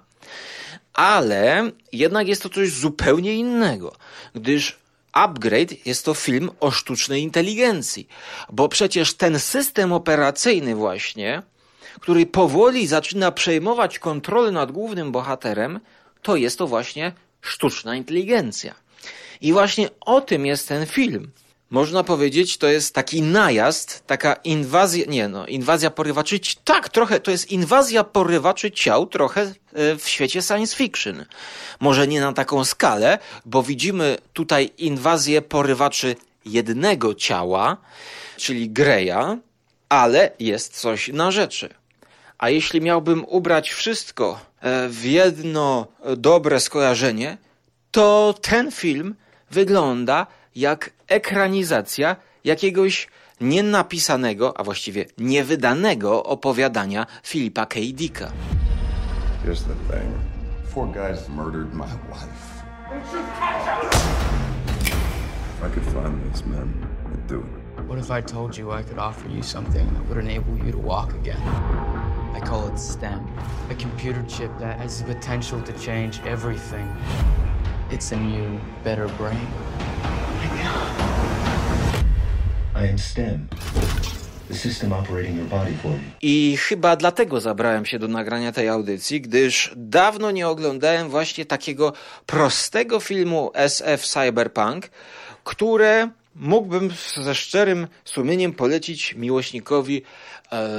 ale 0.94 1.72
jednak 1.92 2.28
jest 2.28 2.42
to 2.42 2.50
coś 2.50 2.70
zupełnie 2.70 3.36
innego, 3.36 3.96
gdyż 4.36 4.78
Upgrade 5.14 5.86
jest 5.86 6.06
to 6.06 6.14
film 6.14 6.52
o 6.60 6.72
sztucznej 6.72 7.22
inteligencji, 7.22 8.08
bo 8.52 8.70
przecież 8.70 9.14
ten 9.14 9.40
system 9.40 9.94
operacyjny 9.94 10.76
właśnie, 10.76 11.42
który 12.00 12.26
powoli 12.26 12.88
zaczyna 12.88 13.32
przejmować 13.32 14.00
kontrolę 14.00 14.52
nad 14.52 14.72
głównym 14.72 15.12
bohaterem, 15.12 15.80
to 16.22 16.36
jest 16.36 16.58
to 16.58 16.68
właśnie 16.68 17.12
sztuczna 17.42 17.96
inteligencja. 17.96 18.76
I 19.42 19.54
właśnie 19.54 19.90
o 20.02 20.22
tym 20.22 20.46
jest 20.46 20.68
ten 20.68 20.86
film. 20.86 21.32
Można 21.70 22.04
powiedzieć, 22.04 22.58
to 22.58 22.68
jest 22.68 22.96
taki 22.96 23.22
najazd, 23.22 24.04
taka 24.08 24.34
inwazja, 24.34 25.06
nie 25.08 25.28
no, 25.28 25.48
inwazja 25.48 25.90
porywaczy, 25.90 26.40
tak, 26.64 26.90
trochę, 26.90 27.20
to 27.20 27.32
jest 27.32 27.52
inwazja 27.52 28.04
porywaczy 28.04 28.72
ciał 28.72 29.08
trochę 29.08 29.42
e, 29.42 29.96
w 29.98 30.10
świecie 30.10 30.42
science 30.42 30.76
fiction. 30.76 31.26
Może 31.80 32.08
nie 32.08 32.22
na 32.22 32.34
taką 32.34 32.66
skalę, 32.66 33.20
bo 33.46 33.64
widzimy 33.64 34.18
tutaj 34.34 34.72
inwazję 34.78 35.42
porywaczy 35.42 36.16
jednego 36.46 37.16
ciała, 37.16 37.78
czyli 38.38 38.70
Greya, 38.70 39.38
ale 39.90 40.32
jest 40.40 40.80
coś 40.80 41.08
na 41.08 41.32
rzeczy. 41.32 41.83
A 42.38 42.50
jeśli 42.50 42.82
miałbym 42.82 43.26
ubrać 43.28 43.72
wszystko 43.72 44.40
e, 44.62 44.90
w 44.90 45.06
jedno 45.06 45.88
dobre 46.18 46.60
skojarzenie, 46.60 47.38
to 47.92 48.36
ten 48.42 48.72
film 48.72 49.16
wygląda 49.52 50.28
jak 50.56 50.90
ekranizacja 51.08 52.16
jakiegoś 52.44 53.08
nienapisanego, 53.42 54.58
a 54.60 54.64
właściwie 54.64 55.06
niewydanego 55.18 56.24
opowiadania 56.24 57.06
Filipa 57.24 57.66
K. 57.66 57.80
Dicka. 57.94 58.32
Here's 59.46 59.64
the 59.64 59.94
thing. 59.94 60.14
Four 60.74 60.88
guys 60.88 61.30
murdered 61.30 61.74
my 61.74 61.86
wife. 62.10 62.64
If 65.58 65.66
I 65.66 65.70
could 65.74 65.86
find 65.86 66.32
those 66.32 66.46
men, 66.46 66.88
I'd 67.06 67.28
do 67.28 67.40
it. 67.40 67.88
What 67.88 68.00
if 68.00 68.12
I 68.12 68.22
told 68.34 68.58
you 68.58 68.72
I 68.80 68.84
could 68.84 69.00
offer 69.00 69.30
you 69.30 69.44
something 69.44 69.94
that 69.94 70.08
would 70.10 70.18
enable 70.18 70.66
you 70.66 70.72
to 70.72 70.78
walk 70.78 71.14
again? 71.14 71.42
I 72.36 72.40
call 72.40 72.68
it 72.68 72.80
STEM, 72.80 73.28
a 73.70 73.76
computer 73.76 74.24
chip 74.28 74.52
that 74.60 74.80
has 74.80 75.04
the 75.04 75.14
potential 75.14 75.62
to 75.62 75.74
change 75.74 76.20
everything. 76.26 76.88
It's 77.92 78.12
a 78.12 78.18
new, 78.18 78.60
better 78.84 79.08
brain. 79.18 79.48
I 82.76 82.88
am 82.88 82.98
STEM. 82.98 83.50
The 84.48 84.56
system 84.56 84.92
operating 84.94 85.36
your 85.38 85.46
body 85.46 85.74
for 85.74 85.92
you. 85.92 86.00
I 86.22 86.58
chyba 86.58 86.96
dlatego 86.96 87.42
zabrałem 87.42 87.86
się 87.86 88.00
do 88.00 88.08
nagrania 88.08 88.52
tej 88.52 88.70
audycji, 88.70 89.22
gdyż 89.22 89.74
dawno 89.76 90.32
nie 90.32 90.48
oglądałem 90.48 91.10
właśnie 91.10 91.46
takiego 91.46 91.94
prostego 92.26 93.00
filmu 93.00 93.52
SF 93.54 94.06
Cyberpunk, 94.06 94.90
które 95.44 96.10
mógłbym 96.36 96.90
ze 97.16 97.36
szczerym 97.36 97.88
sumieniem 98.06 98.54
polecić 98.54 99.16
miłośnikowi 99.16 100.02
e, 100.52 100.70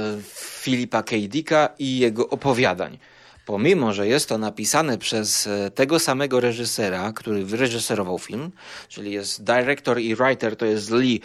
Filipa 0.61 1.03
K. 1.03 1.15
Dicka 1.27 1.69
i 1.79 1.97
jego 1.97 2.29
opowiadań 2.29 2.97
pomimo, 3.45 3.93
że 3.93 4.07
jest 4.07 4.29
to 4.29 4.37
napisane 4.37 4.97
przez 4.97 5.47
e, 5.47 5.71
tego 5.71 5.99
samego 5.99 6.39
reżysera, 6.39 7.13
który 7.13 7.45
wyreżyserował 7.45 8.19
film, 8.19 8.51
czyli 8.89 9.11
jest 9.11 9.43
director 9.43 9.99
i 9.99 10.15
writer, 10.15 10.55
to 10.55 10.65
jest 10.65 10.91
Lee 10.91 11.21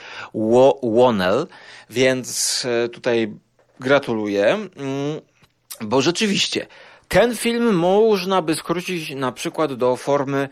Wonnell, 0.83 1.47
więc 1.91 2.63
e, 2.85 2.89
tutaj 2.89 3.33
gratuluję, 3.81 4.47
mm, 4.47 4.71
bo 5.81 6.03
rzeczywiście 6.03 6.67
ten 7.09 7.37
film 7.37 7.75
można 7.75 8.43
by 8.43 8.55
skrócić 8.55 9.15
na 9.15 9.33
przykład 9.33 9.75
do 9.75 9.97
formy 9.97 10.49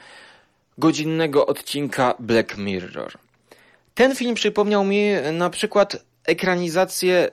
godzinnego 0.78 1.46
odcinka 1.46 2.14
Black 2.18 2.56
Mirror. 2.56 3.27
Ten 3.98 4.14
film 4.14 4.34
przypomniał 4.34 4.84
mi 4.84 5.06
na 5.32 5.50
przykład 5.50 6.04
ekranizację 6.24 7.16
e, 7.16 7.28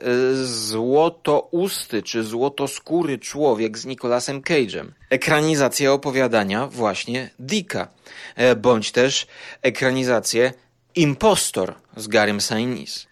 Złotousty 0.45 2.03
czy 2.03 2.23
Złotoskóry 2.23 3.19
Człowiek 3.19 3.77
z 3.77 3.85
Nicolasem 3.85 4.41
Cage'em. 4.41 4.87
Ekranizację 5.09 5.91
opowiadania 5.91 6.67
właśnie 6.67 7.29
Dicka, 7.39 7.87
e, 8.35 8.55
bądź 8.55 8.91
też 8.91 9.27
ekranizację 9.61 10.53
Impostor 10.95 11.75
z 11.97 12.07
Garym 12.07 12.41
Sainis. 12.41 13.07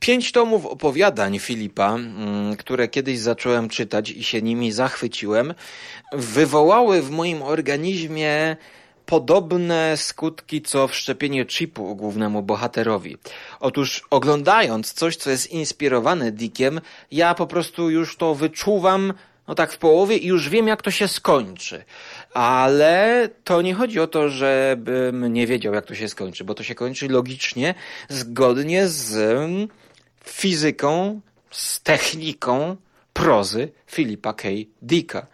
Pięć 0.00 0.32
tomów 0.32 0.66
opowiadań 0.66 1.38
Filipa, 1.38 1.94
mm, 1.94 2.56
które 2.56 2.88
kiedyś 2.88 3.18
zacząłem 3.18 3.68
czytać 3.68 4.10
i 4.10 4.24
się 4.24 4.42
nimi 4.42 4.72
zachwyciłem, 4.72 5.54
wywołały 6.12 7.02
w 7.02 7.10
moim 7.10 7.42
organizmie 7.42 8.56
podobne 9.08 9.96
skutki 9.96 10.62
co 10.62 10.88
wszczepienie 10.88 11.46
chipu 11.46 11.96
głównemu 11.96 12.42
bohaterowi. 12.42 13.16
Otóż 13.60 14.02
oglądając 14.10 14.92
coś, 14.92 15.16
co 15.16 15.30
jest 15.30 15.50
inspirowane 15.50 16.32
Dickiem, 16.32 16.80
ja 17.12 17.34
po 17.34 17.46
prostu 17.46 17.90
już 17.90 18.16
to 18.16 18.34
wyczuwam 18.34 19.12
no 19.48 19.54
tak 19.54 19.72
w 19.72 19.78
połowie 19.78 20.16
i 20.16 20.26
już 20.26 20.48
wiem, 20.48 20.66
jak 20.68 20.82
to 20.82 20.90
się 20.90 21.08
skończy. 21.08 21.84
Ale 22.34 23.28
to 23.44 23.62
nie 23.62 23.74
chodzi 23.74 24.00
o 24.00 24.06
to, 24.06 24.28
żebym 24.28 25.32
nie 25.32 25.46
wiedział, 25.46 25.74
jak 25.74 25.86
to 25.86 25.94
się 25.94 26.08
skończy, 26.08 26.44
bo 26.44 26.54
to 26.54 26.62
się 26.62 26.74
kończy 26.74 27.08
logicznie, 27.08 27.74
zgodnie 28.08 28.88
z 28.88 29.40
fizyką, 30.24 31.20
z 31.50 31.80
techniką 31.82 32.76
prozy 33.12 33.68
Filipa 33.86 34.32
K. 34.32 34.48
Dicka. 34.82 35.26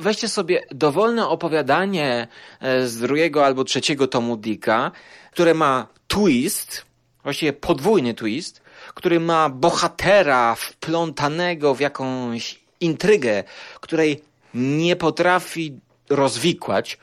Weźcie 0.00 0.28
sobie 0.28 0.62
dowolne 0.70 1.28
opowiadanie 1.28 2.28
e, 2.60 2.86
z 2.86 2.98
drugiego 2.98 3.46
albo 3.46 3.64
trzeciego 3.64 4.06
tomu 4.06 4.36
Dicka, 4.36 4.90
które 5.32 5.54
ma 5.54 5.86
twist, 6.08 6.84
właściwie 7.22 7.52
podwójny 7.52 8.14
twist, 8.14 8.62
który 8.94 9.20
ma 9.20 9.48
bohatera 9.48 10.54
wplątanego 10.54 11.74
w 11.74 11.80
jakąś 11.80 12.60
intrygę, 12.80 13.44
której 13.80 14.22
nie 14.54 14.96
potrafi 14.96 15.80
rozwikłać, 16.10 16.98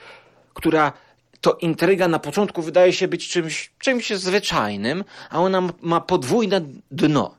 która 0.54 0.94
to 1.42 1.54
intryga 1.54 2.08
na 2.08 2.20
początku 2.20 2.62
wydaje 2.62 2.94
się 2.94 3.08
być 3.08 3.30
czymś, 3.30 3.72
czymś 3.80 4.10
zwyczajnym, 4.10 5.04
a 5.30 5.40
ona 5.40 5.62
ma 5.82 6.02
podwójne 6.02 6.62
dno. 6.92 7.36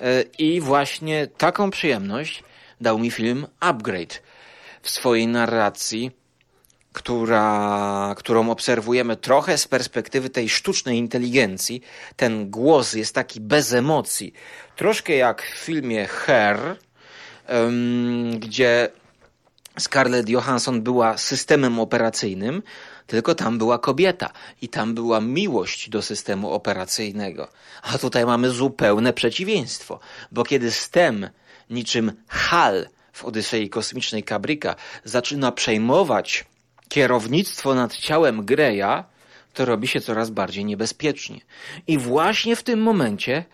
E, 0.00 0.22
I 0.38 0.60
właśnie 0.60 1.26
taką 1.26 1.70
przyjemność 1.70 2.44
dał 2.80 2.98
mi 2.98 3.10
film 3.10 3.46
Upgrade 3.60 4.29
w 4.82 4.90
swojej 4.90 5.26
narracji, 5.26 6.10
która, 6.92 8.14
którą 8.16 8.50
obserwujemy 8.50 9.16
trochę 9.16 9.58
z 9.58 9.68
perspektywy 9.68 10.30
tej 10.30 10.48
sztucznej 10.48 10.98
inteligencji. 10.98 11.82
Ten 12.16 12.50
głos 12.50 12.92
jest 12.92 13.14
taki 13.14 13.40
bez 13.40 13.72
emocji, 13.72 14.32
troszkę 14.76 15.16
jak 15.16 15.42
w 15.42 15.56
filmie 15.56 16.06
Her, 16.06 16.76
gdzie 18.38 18.88
Scarlett 19.78 20.28
Johansson 20.28 20.82
była 20.82 21.18
systemem 21.18 21.80
operacyjnym, 21.80 22.62
tylko 23.06 23.34
tam 23.34 23.58
była 23.58 23.78
kobieta 23.78 24.30
i 24.62 24.68
tam 24.68 24.94
była 24.94 25.20
miłość 25.20 25.88
do 25.88 26.02
systemu 26.02 26.52
operacyjnego. 26.52 27.48
A 27.82 27.98
tutaj 27.98 28.26
mamy 28.26 28.50
zupełne 28.50 29.12
przeciwieństwo, 29.12 30.00
bo 30.32 30.44
kiedy 30.44 30.70
STEM, 30.70 31.30
niczym 31.70 32.12
HAL 32.28 32.86
w 33.20 33.24
Odysei 33.24 33.68
Kosmicznej 33.68 34.22
Kabryka, 34.22 34.74
zaczyna 35.04 35.52
przejmować 35.52 36.44
kierownictwo 36.88 37.74
nad 37.74 37.96
ciałem 37.96 38.44
Greya, 38.44 39.04
to 39.54 39.64
robi 39.64 39.88
się 39.88 40.00
coraz 40.00 40.30
bardziej 40.30 40.64
niebezpiecznie. 40.64 41.40
I 41.86 41.98
właśnie 41.98 42.56
w 42.56 42.62
tym 42.62 42.82
momencie 42.82 43.44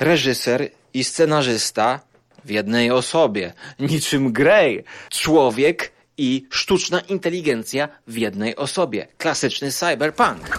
reżyser 0.00 0.70
i 0.94 1.04
scenarzysta 1.04 2.00
w 2.44 2.50
jednej 2.50 2.90
osobie, 2.90 3.52
niczym 3.78 4.32
Grey, 4.32 4.84
człowiek 5.10 5.92
i 6.18 6.46
sztuczna 6.50 7.00
inteligencja 7.00 7.88
w 8.06 8.16
jednej 8.16 8.56
osobie. 8.56 9.06
Klasyczny 9.18 9.72
cyberpunk. 9.72 10.58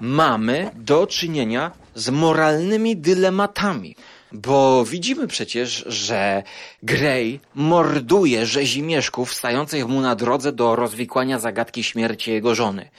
Mamy 0.00 0.70
do 0.74 1.06
czynienia 1.06 1.70
z 1.94 2.10
moralnymi 2.10 2.96
dylematami. 2.96 3.96
Bo 4.32 4.84
widzimy 4.84 5.26
przecież, 5.26 5.84
że 5.86 6.42
Grey 6.82 7.40
morduje 7.54 8.46
rzezimieszków 8.46 9.34
stających 9.34 9.88
mu 9.88 10.00
na 10.00 10.14
drodze 10.14 10.52
do 10.52 10.76
rozwikłania 10.76 11.38
zagadki 11.38 11.84
śmierci 11.84 12.30
jego 12.30 12.54
żony. 12.54 12.90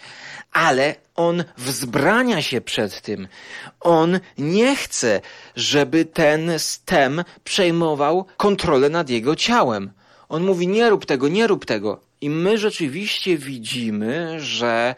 Ale 0.51 0.95
on 1.15 1.43
wzbrania 1.57 2.41
się 2.41 2.61
przed 2.61 3.01
tym. 3.01 3.27
On 3.79 4.19
nie 4.37 4.75
chce, 4.75 5.21
żeby 5.55 6.05
ten 6.05 6.59
stem 6.59 7.23
przejmował 7.43 8.25
kontrolę 8.37 8.89
nad 8.89 9.09
jego 9.09 9.35
ciałem. 9.35 9.91
On 10.29 10.43
mówi: 10.43 10.67
Nie 10.67 10.89
rób 10.89 11.05
tego, 11.05 11.27
nie 11.27 11.47
rób 11.47 11.65
tego. 11.65 11.99
I 12.21 12.29
my 12.29 12.57
rzeczywiście 12.57 13.37
widzimy, 13.37 14.39
że 14.39 14.95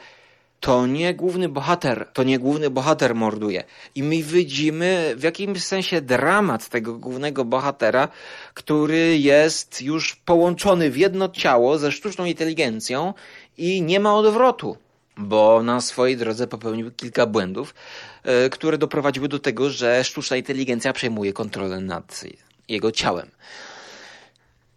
to 0.61 0.87
nie 0.87 1.13
główny 1.13 1.49
bohater, 1.49 2.07
to 2.13 2.23
nie 2.23 2.39
główny 2.39 2.69
bohater 2.69 3.15
morduje. 3.15 3.63
I 3.95 4.03
my 4.03 4.23
widzimy 4.23 5.13
w 5.17 5.23
jakimś 5.23 5.63
sensie 5.63 6.01
dramat 6.01 6.69
tego 6.69 6.97
głównego 6.97 7.45
bohatera, 7.45 8.07
który 8.53 9.17
jest 9.17 9.81
już 9.81 10.15
połączony 10.15 10.91
w 10.91 10.97
jedno 10.97 11.29
ciało 11.29 11.77
ze 11.77 11.91
sztuczną 11.91 12.25
inteligencją 12.25 13.13
i 13.57 13.81
nie 13.81 13.99
ma 13.99 14.15
odwrotu, 14.15 14.77
bo 15.17 15.63
na 15.63 15.81
swojej 15.81 16.17
drodze 16.17 16.47
popełnił 16.47 16.91
kilka 16.91 17.25
błędów, 17.25 17.75
e, 18.23 18.49
które 18.49 18.77
doprowadziły 18.77 19.27
do 19.27 19.39
tego, 19.39 19.69
że 19.69 20.03
sztuczna 20.03 20.37
inteligencja 20.37 20.93
przejmuje 20.93 21.33
kontrolę 21.33 21.79
nad 21.79 22.23
jego 22.67 22.91
ciałem. 22.91 23.29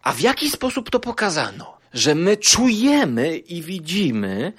A 0.03 0.13
w 0.13 0.21
jaki 0.21 0.49
sposób 0.49 0.89
to 0.89 0.99
pokazano? 0.99 1.77
Że 1.93 2.15
my 2.15 2.37
czujemy 2.37 3.37
i 3.37 3.61
widzimy, 3.61 4.53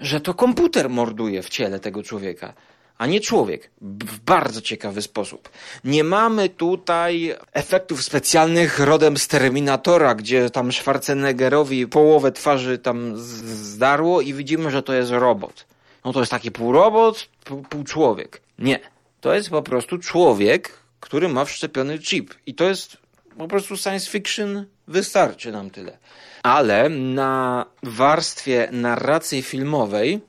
że 0.00 0.20
to 0.20 0.34
komputer 0.34 0.90
morduje 0.90 1.42
w 1.42 1.48
ciele 1.48 1.80
tego 1.80 2.02
człowieka, 2.02 2.54
a 2.98 3.06
nie 3.06 3.20
człowiek. 3.20 3.70
W 3.80 4.18
bardzo 4.18 4.60
ciekawy 4.60 5.02
sposób. 5.02 5.48
Nie 5.84 6.04
mamy 6.04 6.48
tutaj 6.48 7.34
efektów 7.52 8.02
specjalnych 8.02 8.78
rodem 8.78 9.16
z 9.16 9.28
Terminatora, 9.28 10.14
gdzie 10.14 10.50
tam 10.50 10.72
Schwarzeneggerowi 10.72 11.86
połowę 11.86 12.32
twarzy 12.32 12.78
tam 12.78 13.12
zdarło 13.16 14.20
i 14.20 14.34
widzimy, 14.34 14.70
że 14.70 14.82
to 14.82 14.92
jest 14.92 15.10
robot. 15.10 15.66
No 16.04 16.12
to 16.12 16.20
jest 16.20 16.30
taki 16.30 16.50
pół 16.50 16.72
robot, 16.72 17.28
pół, 17.70 17.84
człowiek. 17.84 18.40
Nie. 18.58 18.80
To 19.20 19.34
jest 19.34 19.50
po 19.50 19.62
prostu 19.62 19.98
człowiek, 19.98 20.72
który 21.00 21.28
ma 21.28 21.44
wszczepiony 21.44 21.98
chip. 21.98 22.34
I 22.46 22.54
to 22.54 22.64
jest 22.64 22.96
po 23.38 23.48
prostu 23.48 23.76
science 23.76 24.10
fiction 24.10 24.66
wystarczy 24.88 25.52
nam 25.52 25.70
tyle 25.70 25.98
ale 26.42 26.88
na 26.88 27.66
warstwie 27.82 28.68
narracji 28.72 29.42
filmowej, 29.42 30.20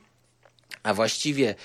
a 0.84 0.94
właściwie 0.94 1.56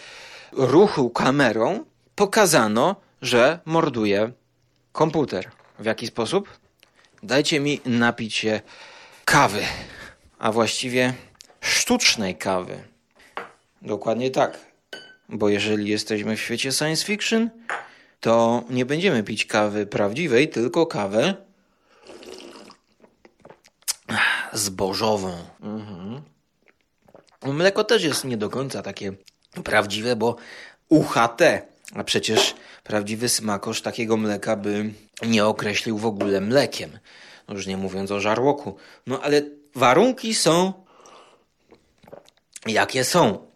ruchu 0.52 1.10
kamerą, 1.10 1.84
pokazano, 2.14 2.96
że 3.22 3.58
morduje 3.64 4.32
komputer. 4.92 5.50
W 5.78 5.84
jaki 5.84 6.06
sposób? 6.06 6.58
Dajcie 7.22 7.60
mi 7.60 7.80
napić 7.86 8.34
się 8.34 8.60
kawy, 9.24 9.62
a 10.38 10.52
właściwie 10.52 11.14
sztucznej 11.60 12.34
kawy. 12.34 12.84
Dokładnie 13.82 14.30
tak. 14.30 14.58
Bo 15.28 15.48
jeżeli 15.48 15.88
jesteśmy 15.88 16.36
w 16.36 16.40
świecie 16.40 16.72
science 16.72 17.04
fiction, 17.04 17.50
to 18.20 18.64
nie 18.70 18.86
będziemy 18.86 19.22
pić 19.22 19.46
kawy 19.46 19.86
prawdziwej, 19.86 20.48
tylko 20.48 20.86
kawę 20.86 21.34
zbożową. 24.54 25.32
Mhm. 25.60 26.22
Mleko 27.42 27.84
też 27.84 28.04
jest 28.04 28.24
nie 28.24 28.36
do 28.36 28.50
końca 28.50 28.82
takie 28.82 29.12
prawdziwe, 29.64 30.16
bo 30.16 30.36
UHT, 30.88 31.40
a 31.94 32.04
przecież 32.04 32.54
prawdziwy 32.84 33.28
smakosz 33.28 33.82
takiego 33.82 34.16
mleka 34.16 34.56
by 34.56 34.92
nie 35.26 35.46
określił 35.46 35.98
w 35.98 36.06
ogóle 36.06 36.40
mlekiem. 36.40 36.98
No 37.48 37.54
już 37.54 37.66
nie 37.66 37.76
mówiąc 37.76 38.10
o 38.10 38.20
żarłoku. 38.20 38.76
No 39.06 39.20
ale 39.22 39.42
warunki 39.74 40.34
są 40.34 40.84
jakie 42.66 43.04
są. 43.04 43.46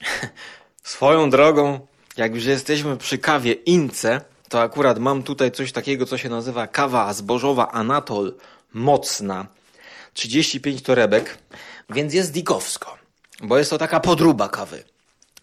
Swoją 0.82 1.30
drogą, 1.30 1.86
jak 2.16 2.34
już 2.34 2.44
jesteśmy 2.44 2.96
przy 2.96 3.18
kawie 3.18 3.52
Ince, 3.52 4.20
to 4.48 4.62
akurat 4.62 4.98
mam 4.98 5.22
tutaj 5.22 5.52
coś 5.52 5.72
takiego, 5.72 6.06
co 6.06 6.18
się 6.18 6.28
nazywa 6.28 6.66
kawa 6.66 7.12
zbożowa 7.14 7.72
Anatol 7.72 8.34
mocna. 8.72 9.46
35 10.18 10.82
torebek, 10.82 11.38
więc 11.90 12.14
jest 12.14 12.32
dikowsko, 12.32 12.98
bo 13.42 13.58
jest 13.58 13.70
to 13.70 13.78
taka 13.78 14.00
podruba 14.00 14.48
kawy. 14.48 14.84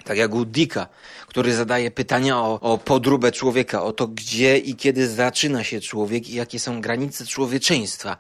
Tak 0.04 0.18
jak 0.18 0.34
u 0.34 0.46
Dika, 0.46 0.88
który 1.28 1.54
zadaje 1.54 1.92
pytania 1.92 2.38
o, 2.38 2.60
o 2.60 2.78
podróbę 2.78 3.32
człowieka, 3.32 3.84
o 3.84 3.94
to 3.94 4.08
gdzie 4.08 4.58
i 4.58 4.76
kiedy 4.76 5.10
zaczyna 5.10 5.64
się 5.64 5.82
człowiek 5.82 6.30
i 6.30 6.34
jakie 6.34 6.60
są 6.60 6.82
granice 6.82 7.26
człowieczeństwa. 7.26 8.18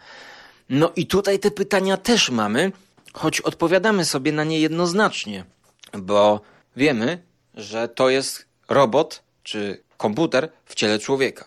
No 0.70 0.92
i 0.96 1.08
tutaj 1.08 1.40
te 1.40 1.52
pytania 1.52 1.98
też 1.98 2.30
mamy, 2.30 2.72
choć 3.14 3.42
odpowiadamy 3.42 4.06
sobie 4.06 4.32
na 4.32 4.44
nie 4.44 4.60
jednoznacznie, 4.60 5.46
bo 5.94 6.42
wiemy, 6.78 7.24
że 7.54 7.88
to 7.88 8.10
jest 8.10 8.46
robot 8.70 9.24
czy 9.44 9.84
komputer 9.98 10.50
w 10.66 10.76
ciele 10.76 11.00
człowieka. 11.00 11.46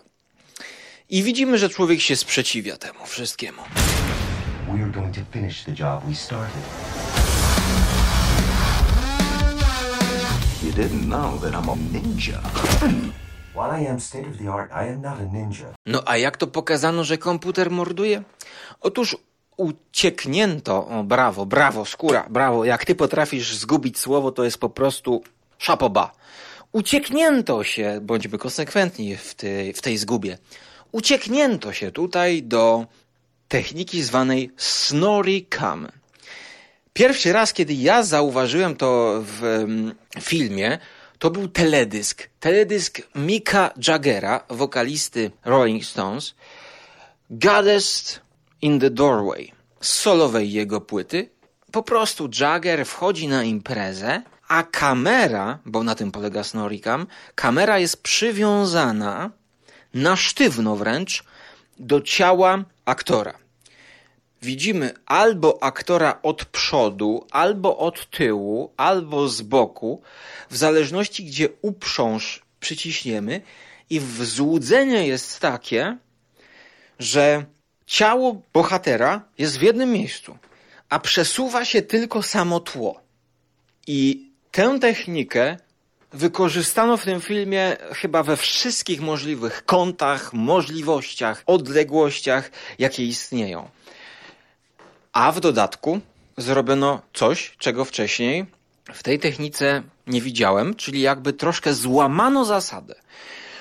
I 1.10 1.22
widzimy, 1.22 1.58
że 1.58 1.68
człowiek 1.68 2.00
się 2.00 2.16
sprzeciwia 2.16 2.76
temu 2.76 3.06
wszystkiemu. 3.06 3.62
To 5.18 5.24
finish 5.32 5.64
the 5.64 5.72
job 5.72 6.04
we 6.08 6.14
started. 6.14 6.62
You 10.62 10.72
didn't 10.72 11.08
know 11.08 11.38
that 11.38 11.54
I'm 11.54 11.68
a 11.68 11.76
ninja. 11.92 12.40
While 13.54 13.70
I 13.80 13.86
am 13.86 14.00
state 14.00 14.26
of 14.26 14.38
the 14.38 14.48
art, 14.48 14.70
I 14.72 14.88
am 14.88 15.02
not 15.02 15.18
a 15.20 15.24
ninja. 15.24 15.74
No 15.86 16.02
a 16.06 16.16
jak 16.16 16.36
to 16.36 16.46
pokazano, 16.46 17.04
że 17.04 17.18
komputer 17.18 17.70
morduje? 17.70 18.22
Otóż 18.80 19.16
ucieknięto, 19.56 20.88
o 20.88 21.04
brawo, 21.04 21.46
brawo, 21.46 21.84
skóra, 21.84 22.26
brawo, 22.30 22.64
jak 22.64 22.84
ty 22.84 22.94
potrafisz 22.94 23.56
zgubić 23.56 23.98
słowo, 23.98 24.32
to 24.32 24.44
jest 24.44 24.58
po 24.58 24.70
prostu 24.70 25.22
szapoba. 25.58 26.12
Ucieknięto 26.72 27.64
się, 27.64 27.98
bądźmy 28.02 28.38
konsekwentni 28.38 29.16
w 29.16 29.34
tej, 29.34 29.72
w 29.72 29.82
tej 29.82 29.98
zgubie 29.98 30.38
ucieknięto 30.92 31.72
się 31.72 31.92
tutaj 31.92 32.42
do 32.42 32.86
techniki 33.48 34.02
zwanej 34.02 34.50
Snorri 34.56 35.46
Cam. 35.58 35.88
Pierwszy 36.92 37.32
raz, 37.32 37.52
kiedy 37.52 37.74
ja 37.74 38.02
zauważyłem 38.02 38.76
to 38.76 39.22
w 39.22 39.66
filmie, 40.20 40.78
to 41.18 41.30
był 41.30 41.48
teledysk. 41.48 42.28
Teledysk 42.40 43.02
Mika 43.14 43.70
Jaggera, 43.88 44.44
wokalisty 44.48 45.30
Rolling 45.44 45.84
Stones. 45.84 46.34
Goddess 47.30 48.20
in 48.62 48.80
the 48.80 48.90
Doorway. 48.90 49.52
Z 49.80 49.88
solowej 49.88 50.52
jego 50.52 50.80
płyty. 50.80 51.30
Po 51.72 51.82
prostu 51.82 52.28
Jagger 52.40 52.86
wchodzi 52.86 53.28
na 53.28 53.44
imprezę, 53.44 54.22
a 54.48 54.62
kamera, 54.62 55.58
bo 55.66 55.84
na 55.84 55.94
tym 55.94 56.12
polega 56.12 56.44
Snorikam, 56.44 57.06
kamera 57.34 57.78
jest 57.78 58.02
przywiązana 58.02 59.30
na 59.94 60.16
sztywno 60.16 60.76
wręcz 60.76 61.24
do 61.78 62.00
ciała 62.00 62.64
aktora 62.84 63.48
widzimy 64.42 64.94
albo 65.06 65.62
aktora 65.62 66.18
od 66.22 66.44
przodu, 66.44 67.26
albo 67.30 67.78
od 67.78 68.10
tyłu, 68.10 68.72
albo 68.76 69.28
z 69.28 69.42
boku, 69.42 70.02
w 70.50 70.56
zależności 70.56 71.24
gdzie 71.24 71.48
uprząż 71.62 72.42
przyciśniemy 72.60 73.40
i 73.90 74.00
złudzenie 74.20 75.06
jest 75.06 75.40
takie, 75.40 75.96
że 76.98 77.44
ciało 77.86 78.42
bohatera 78.52 79.24
jest 79.38 79.58
w 79.58 79.62
jednym 79.62 79.92
miejscu, 79.92 80.38
a 80.88 80.98
przesuwa 80.98 81.64
się 81.64 81.82
tylko 81.82 82.22
samo 82.22 82.60
tło. 82.60 83.00
I 83.86 84.30
tę 84.50 84.78
technikę 84.80 85.56
wykorzystano 86.12 86.96
w 86.96 87.04
tym 87.04 87.20
filmie 87.20 87.76
chyba 87.92 88.22
we 88.22 88.36
wszystkich 88.36 89.00
możliwych 89.00 89.64
kątach, 89.64 90.32
możliwościach, 90.32 91.42
odległościach, 91.46 92.50
jakie 92.78 93.04
istnieją. 93.04 93.68
A 95.12 95.32
w 95.32 95.40
dodatku 95.40 96.00
zrobiono 96.36 97.02
coś, 97.14 97.56
czego 97.58 97.84
wcześniej 97.84 98.46
w 98.92 99.02
tej 99.02 99.18
technice 99.18 99.82
nie 100.06 100.20
widziałem, 100.20 100.74
czyli 100.74 101.00
jakby 101.00 101.32
troszkę 101.32 101.74
złamano 101.74 102.44
zasadę. 102.44 102.94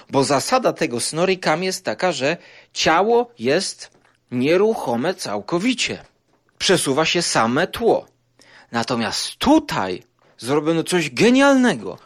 Bo 0.10 0.24
zasada 0.24 0.74
tego 0.74 1.00
snorikam 1.00 1.64
jest 1.64 1.86
taka, 1.86 2.12
że 2.12 2.38
ciało 2.74 3.32
jest 3.40 3.92
nieruchome 4.32 5.14
całkowicie. 5.14 6.04
Przesuwa 6.58 7.06
się 7.06 7.22
same 7.22 7.68
tło. 7.68 8.06
Natomiast 8.72 9.36
tutaj 9.36 10.04
zrobiono 10.38 10.84
coś 10.84 11.10
genialnego, 11.10 11.98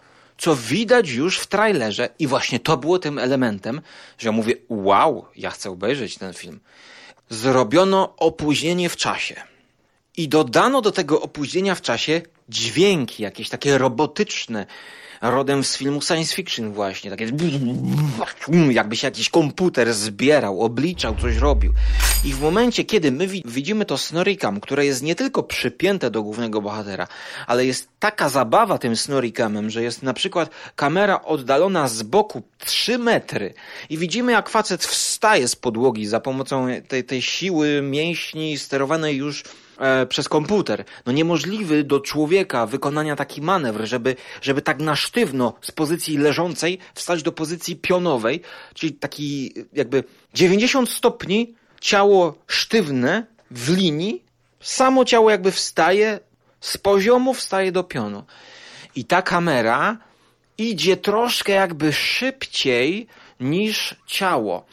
co 0.41 0.55
widać 0.55 1.09
już 1.09 1.39
w 1.39 1.47
trailerze 1.47 2.09
i 2.19 2.27
właśnie 2.27 2.59
to 2.59 2.77
było 2.77 2.99
tym 2.99 3.19
elementem, 3.19 3.81
że 4.17 4.31
mówię, 4.31 4.53
wow, 4.69 5.25
ja 5.35 5.51
chcę 5.51 5.69
obejrzeć 5.71 6.17
ten 6.17 6.33
film 6.33 6.59
zrobiono 7.29 8.15
opóźnienie 8.17 8.89
w 8.89 8.95
czasie. 8.95 9.35
I 10.17 10.27
dodano 10.27 10.81
do 10.81 10.91
tego 10.91 11.21
opóźnienia 11.21 11.75
w 11.75 11.81
czasie 11.81 12.21
dźwięki, 12.49 13.23
jakieś 13.23 13.49
takie 13.49 13.77
robotyczne, 13.77 14.65
rodem 15.21 15.63
z 15.63 15.77
filmu 15.77 16.01
science 16.01 16.35
fiction 16.35 16.73
właśnie, 16.73 17.11
takie 17.11 17.31
jakby 18.71 18.95
się 18.95 19.07
jakiś 19.07 19.29
komputer 19.29 19.93
zbierał, 19.93 20.61
obliczał, 20.61 21.15
coś 21.15 21.37
robił. 21.37 21.73
I 22.25 22.33
w 22.33 22.41
momencie, 22.41 22.83
kiedy 22.83 23.11
my 23.11 23.27
widzimy 23.27 23.85
to 23.85 23.97
snorikam, 23.97 24.59
które 24.59 24.85
jest 24.85 25.03
nie 25.03 25.15
tylko 25.15 25.43
przypięte 25.43 26.11
do 26.11 26.23
głównego 26.23 26.61
bohatera, 26.61 27.07
ale 27.47 27.65
jest 27.65 27.89
taka 27.99 28.29
zabawa 28.29 28.77
tym 28.77 28.95
snorikamem, 28.95 29.69
że 29.69 29.83
jest 29.83 30.03
na 30.03 30.13
przykład 30.13 30.49
kamera 30.75 31.21
oddalona 31.21 31.87
z 31.87 32.03
boku 32.03 32.43
3 32.65 32.97
metry 32.97 33.53
i 33.89 33.97
widzimy 33.97 34.31
jak 34.31 34.49
facet 34.49 34.85
wstaje 34.85 35.47
z 35.47 35.55
podłogi 35.55 36.05
za 36.05 36.19
pomocą 36.19 36.67
tej, 36.87 37.03
tej 37.03 37.21
siły 37.21 37.81
mięśni 37.81 38.57
sterowanej 38.57 39.17
już 39.17 39.43
e, 39.79 40.05
przez 40.05 40.29
komputer. 40.29 40.85
No 41.05 41.11
niemożliwy 41.11 41.83
do 41.83 41.99
człowieka 41.99 42.65
wykonania 42.65 43.15
taki 43.15 43.41
manewr, 43.41 43.85
żeby, 43.85 44.15
żeby 44.41 44.61
tak 44.61 44.79
na 44.79 44.95
sztywno 44.95 45.53
z 45.61 45.71
pozycji 45.71 46.17
leżącej 46.17 46.79
wstać 46.93 47.23
do 47.23 47.31
pozycji 47.31 47.75
pionowej, 47.75 48.41
czyli 48.73 48.93
taki 48.93 49.53
jakby 49.73 50.03
90 50.33 50.89
stopni 50.89 51.60
ciało 51.81 52.35
sztywne 52.47 53.25
w 53.51 53.77
linii, 53.77 54.23
samo 54.61 55.05
ciało 55.05 55.29
jakby 55.29 55.51
wstaje 55.51 56.19
z 56.61 56.77
poziomu 56.77 57.33
wstaje 57.33 57.71
do 57.71 57.83
pionu. 57.83 58.23
I 58.95 59.05
ta 59.05 59.21
kamera 59.21 59.97
idzie 60.57 60.97
troszkę 60.97 61.51
jakby 61.51 61.93
szybciej 61.93 63.07
niż 63.39 63.95
ciało. 64.07 64.65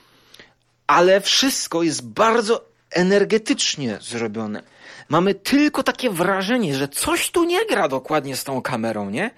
Ale 0.86 1.20
wszystko 1.20 1.82
jest 1.82 2.08
bardzo 2.08 2.64
energetycznie 2.90 3.98
zrobione 4.00 4.62
mamy 5.08 5.34
tylko 5.34 5.82
takie 5.82 6.10
wrażenie, 6.10 6.74
że 6.74 6.88
coś 6.88 7.30
tu 7.30 7.44
nie 7.44 7.66
gra 7.66 7.88
dokładnie 7.88 8.36
z 8.36 8.44
tą 8.44 8.62
kamerą, 8.62 9.10
nie? 9.10 9.30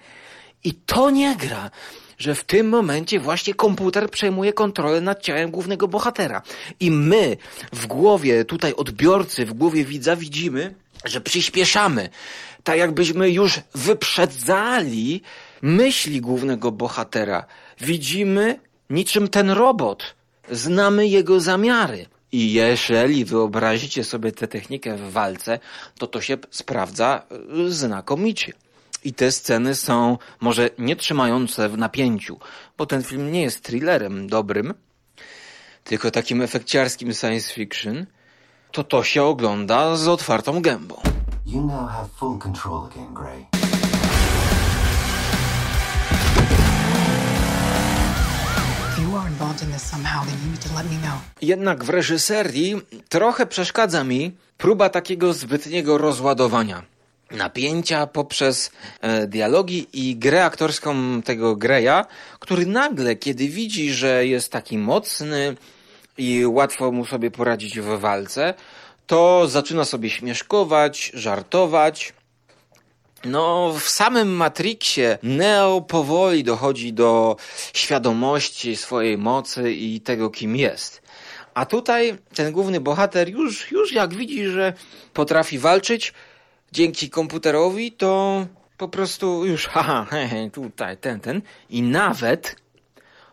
I 0.63 0.73
to 0.73 1.09
nie 1.09 1.35
gra, 1.35 1.71
że 2.21 2.35
w 2.35 2.43
tym 2.43 2.69
momencie 2.69 3.19
właśnie 3.19 3.53
komputer 3.53 4.09
przejmuje 4.09 4.53
kontrolę 4.53 5.01
nad 5.01 5.21
ciałem 5.21 5.51
głównego 5.51 5.87
bohatera. 5.87 6.41
I 6.79 6.91
my 6.91 7.37
w 7.73 7.87
głowie 7.87 8.45
tutaj 8.45 8.73
odbiorcy, 8.73 9.45
w 9.45 9.53
głowie 9.53 9.85
widza 9.85 10.15
widzimy, 10.15 10.75
że 11.05 11.21
przyspieszamy. 11.21 12.09
Tak 12.63 12.77
jakbyśmy 12.77 13.29
już 13.29 13.59
wyprzedzali 13.75 15.21
myśli 15.61 16.21
głównego 16.21 16.71
bohatera. 16.71 17.45
Widzimy 17.79 18.59
niczym 18.89 19.27
ten 19.27 19.49
robot. 19.49 20.15
Znamy 20.51 21.07
jego 21.07 21.39
zamiary. 21.39 22.05
I 22.31 22.53
jeżeli 22.53 23.25
wyobrazicie 23.25 24.03
sobie 24.03 24.31
tę 24.31 24.47
technikę 24.47 24.97
w 24.97 25.11
walce, 25.11 25.59
to 25.97 26.07
to 26.07 26.21
się 26.21 26.37
sprawdza 26.51 27.23
y, 27.67 27.71
znakomicie. 27.71 28.53
I 29.03 29.13
te 29.13 29.31
sceny 29.31 29.75
są 29.75 30.17
może 30.39 30.69
nie 30.77 30.95
trzymające 30.95 31.69
w 31.69 31.77
napięciu, 31.77 32.39
bo 32.77 32.85
ten 32.85 33.03
film 33.03 33.31
nie 33.31 33.41
jest 33.41 33.63
thrillerem 33.63 34.27
dobrym, 34.27 34.73
tylko 35.83 36.11
takim 36.11 36.41
efekciarskim 36.41 37.13
science 37.13 37.53
fiction, 37.53 38.05
to 38.71 38.83
to 38.83 39.03
się 39.03 39.23
ogląda 39.23 39.95
z 39.95 40.07
otwartą 40.07 40.61
gębą. 40.61 40.95
You 41.45 41.61
now 41.61 41.89
have 41.89 42.09
full 42.17 42.37
control 42.39 42.85
again, 42.85 43.13
Gray. 43.13 43.45
Jednak 51.41 51.83
w 51.83 51.89
reżyserii 51.89 52.81
trochę 53.09 53.45
przeszkadza 53.45 54.03
mi 54.03 54.37
próba 54.57 54.89
takiego 54.89 55.33
zbytniego 55.33 55.97
rozładowania 55.97 56.90
napięcia 57.31 58.07
poprzez 58.07 58.71
e, 59.01 59.27
dialogi 59.27 59.87
i 59.93 60.15
grę 60.15 60.45
aktorską 60.45 61.21
tego 61.21 61.55
Greya, 61.55 62.05
który 62.39 62.65
nagle, 62.65 63.15
kiedy 63.15 63.47
widzi, 63.47 63.93
że 63.93 64.27
jest 64.27 64.51
taki 64.51 64.77
mocny 64.77 65.55
i 66.17 66.45
łatwo 66.45 66.91
mu 66.91 67.05
sobie 67.05 67.31
poradzić 67.31 67.79
w 67.79 67.99
walce, 67.99 68.53
to 69.07 69.47
zaczyna 69.47 69.85
sobie 69.85 70.09
śmieszkować, 70.09 71.11
żartować 71.13 72.13
no, 73.25 73.73
w 73.79 73.89
samym 73.89 74.35
Matrixie 74.35 75.17
Neo 75.23 75.81
powoli 75.81 76.43
dochodzi 76.43 76.93
do 76.93 77.35
świadomości 77.73 78.75
swojej 78.75 79.17
mocy 79.17 79.73
i 79.73 80.01
tego, 80.01 80.29
kim 80.29 80.55
jest. 80.55 81.01
A 81.53 81.65
tutaj 81.65 82.17
ten 82.35 82.51
główny 82.51 82.79
bohater 82.79 83.29
już, 83.29 83.71
już 83.71 83.93
jak 83.93 84.13
widzi, 84.13 84.45
że 84.45 84.73
potrafi 85.13 85.59
walczyć 85.59 86.13
dzięki 86.71 87.09
komputerowi, 87.09 87.91
to 87.91 88.45
po 88.77 88.87
prostu 88.87 89.45
już, 89.45 89.67
haha, 89.73 90.05
he, 90.05 90.49
tutaj, 90.49 90.97
ten, 90.97 91.19
ten. 91.19 91.41
I 91.69 91.81
nawet 91.81 92.55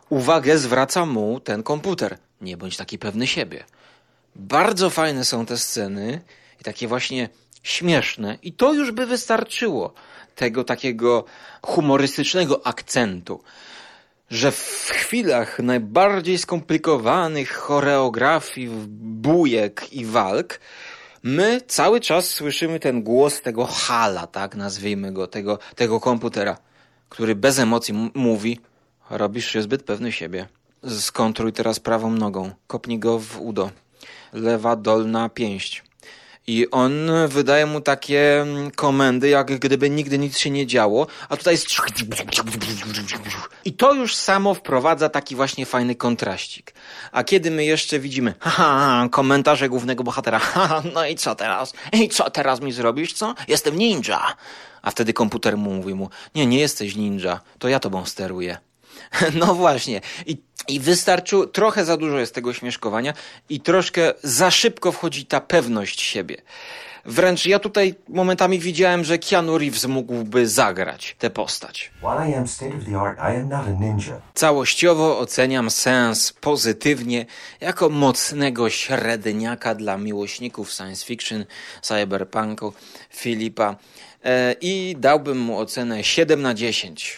uwagę 0.08 0.58
zwraca 0.58 1.06
mu 1.06 1.40
ten 1.40 1.62
komputer. 1.62 2.18
Nie 2.40 2.56
bądź 2.56 2.76
taki 2.76 2.98
pewny 2.98 3.26
siebie. 3.26 3.64
Bardzo 4.36 4.90
fajne 4.90 5.24
są 5.24 5.46
te 5.46 5.56
sceny 5.56 6.20
i 6.60 6.64
takie 6.64 6.88
właśnie 6.88 7.28
śmieszne 7.62 8.38
i 8.42 8.52
to 8.52 8.72
już 8.72 8.92
by 8.92 9.06
wystarczyło 9.06 9.94
tego 10.34 10.64
takiego 10.64 11.24
humorystycznego 11.62 12.66
akcentu, 12.66 13.42
że 14.30 14.52
w 14.52 14.90
chwilach 14.92 15.58
najbardziej 15.58 16.38
skomplikowanych 16.38 17.52
choreografii, 17.52 18.68
bujek 18.98 19.92
i 19.92 20.04
walk, 20.04 20.60
my 21.22 21.60
cały 21.66 22.00
czas 22.00 22.30
słyszymy 22.30 22.80
ten 22.80 23.02
głos 23.02 23.40
tego 23.42 23.66
hala, 23.66 24.26
tak 24.26 24.56
nazwijmy 24.56 25.12
go, 25.12 25.26
tego, 25.26 25.58
tego 25.76 26.00
komputera, 26.00 26.58
który 27.08 27.34
bez 27.34 27.58
emocji 27.58 28.10
mówi, 28.14 28.60
robisz 29.10 29.46
się 29.46 29.62
zbyt 29.62 29.82
pewny 29.82 30.12
siebie. 30.12 30.48
Skontruj 31.00 31.52
teraz 31.52 31.80
prawą 31.80 32.10
nogą, 32.10 32.50
kopnij 32.66 32.98
go 32.98 33.18
w 33.18 33.40
udo. 33.40 33.70
Lewa 34.32 34.76
dolna 34.76 35.28
pięść 35.28 35.84
I 36.46 36.70
on 36.70 37.10
wydaje 37.28 37.66
mu 37.66 37.80
takie 37.80 38.40
mm, 38.40 38.70
komendy, 38.70 39.28
jak 39.28 39.58
gdyby 39.58 39.90
nigdy 39.90 40.18
nic 40.18 40.38
się 40.38 40.50
nie 40.50 40.66
działo, 40.66 41.06
a 41.28 41.36
tutaj 41.36 41.54
jest... 41.54 41.66
I 43.68 43.72
to 43.72 43.94
już 43.94 44.14
samo 44.14 44.54
wprowadza 44.54 45.08
taki 45.08 45.36
właśnie 45.36 45.66
fajny 45.66 45.94
kontraścik. 45.94 46.74
A 47.12 47.24
kiedy 47.24 47.50
my 47.50 47.64
jeszcze 47.64 47.98
widzimy, 47.98 48.34
haha, 48.40 49.08
komentarze 49.10 49.68
głównego 49.68 50.04
bohatera, 50.04 50.38
haha, 50.38 50.82
no 50.94 51.06
i 51.06 51.14
co 51.14 51.34
teraz? 51.34 51.72
I 51.92 52.08
co 52.08 52.30
teraz 52.30 52.60
mi 52.60 52.72
zrobisz, 52.72 53.12
co? 53.12 53.34
Jestem 53.48 53.78
ninja. 53.78 54.36
A 54.82 54.90
wtedy 54.90 55.12
komputer 55.12 55.56
mu 55.56 55.74
mówi 55.74 55.94
mu, 55.94 56.10
nie, 56.34 56.46
nie 56.46 56.58
jesteś 56.58 56.96
ninja, 56.96 57.40
to 57.58 57.68
ja 57.68 57.80
tobą 57.80 58.04
steruję. 58.06 58.58
No 59.40 59.54
właśnie. 59.54 60.00
I, 60.26 60.36
I 60.68 60.80
wystarczyło, 60.80 61.46
trochę 61.46 61.84
za 61.84 61.96
dużo 61.96 62.18
jest 62.18 62.34
tego 62.34 62.52
śmieszkowania 62.52 63.14
i 63.48 63.60
troszkę 63.60 64.14
za 64.22 64.50
szybko 64.50 64.92
wchodzi 64.92 65.26
ta 65.26 65.40
pewność 65.40 66.00
siebie. 66.00 66.36
Wręcz 67.08 67.46
ja 67.46 67.58
tutaj 67.58 67.94
momentami 68.08 68.58
widziałem, 68.58 69.04
że 69.04 69.18
Keanu 69.18 69.58
Reeves 69.58 69.86
mógłby 69.86 70.48
zagrać 70.48 71.16
tę 71.18 71.30
postać. 71.30 71.90
Całościowo 74.34 75.18
oceniam 75.18 75.70
sens 75.70 76.32
pozytywnie 76.32 77.26
jako 77.60 77.88
mocnego 77.88 78.70
średniaka 78.70 79.74
dla 79.74 79.98
miłośników 79.98 80.70
science 80.70 81.06
fiction, 81.06 81.44
cyberpunku, 81.82 82.72
Filipa 83.10 83.76
e, 84.24 84.54
i 84.60 84.96
dałbym 84.98 85.38
mu 85.38 85.58
ocenę 85.58 86.04
7 86.04 86.42
na 86.42 86.54
10. 86.54 87.16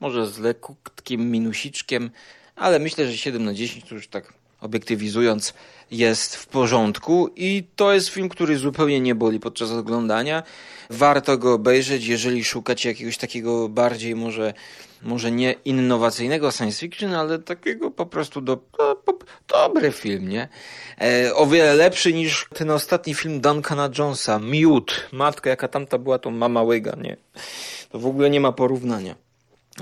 Może 0.00 0.26
z 0.26 0.38
lekkim 0.38 1.30
minusiczkiem, 1.30 2.10
ale 2.56 2.78
myślę, 2.78 3.06
że 3.06 3.16
7 3.16 3.44
na 3.44 3.54
10 3.54 3.84
to 3.88 3.94
już 3.94 4.08
tak 4.08 4.41
obiektywizując 4.62 5.54
jest 5.90 6.36
w 6.36 6.46
porządku 6.46 7.30
i 7.36 7.64
to 7.76 7.92
jest 7.92 8.08
film, 8.08 8.28
który 8.28 8.58
zupełnie 8.58 9.00
nie 9.00 9.14
boli 9.14 9.40
podczas 9.40 9.70
oglądania. 9.70 10.42
Warto 10.90 11.38
go 11.38 11.54
obejrzeć, 11.54 12.06
jeżeli 12.06 12.44
szukacie 12.44 12.88
jakiegoś 12.88 13.18
takiego 13.18 13.68
bardziej 13.68 14.14
może, 14.14 14.54
może 15.02 15.30
nie 15.30 15.54
innowacyjnego 15.64 16.50
science 16.50 16.80
fiction, 16.80 17.14
ale 17.14 17.38
takiego 17.38 17.90
po 17.90 18.06
prostu 18.06 18.40
do, 18.40 18.56
do, 18.78 19.02
do, 19.06 19.18
dobry 19.48 19.92
film, 19.92 20.28
nie? 20.28 20.48
E, 21.00 21.34
o 21.34 21.46
wiele 21.46 21.74
lepszy 21.74 22.12
niż 22.12 22.48
ten 22.54 22.70
ostatni 22.70 23.14
film 23.14 23.40
Duncana 23.40 23.90
Jonesa, 23.98 24.38
Mute. 24.38 24.94
Matka, 25.12 25.50
jaka 25.50 25.68
tamta 25.68 25.98
była, 25.98 26.18
to 26.18 26.30
mama 26.30 26.62
łyga, 26.62 26.96
nie? 27.02 27.16
To 27.90 27.98
w 27.98 28.06
ogóle 28.06 28.30
nie 28.30 28.40
ma 28.40 28.52
porównania. 28.52 29.14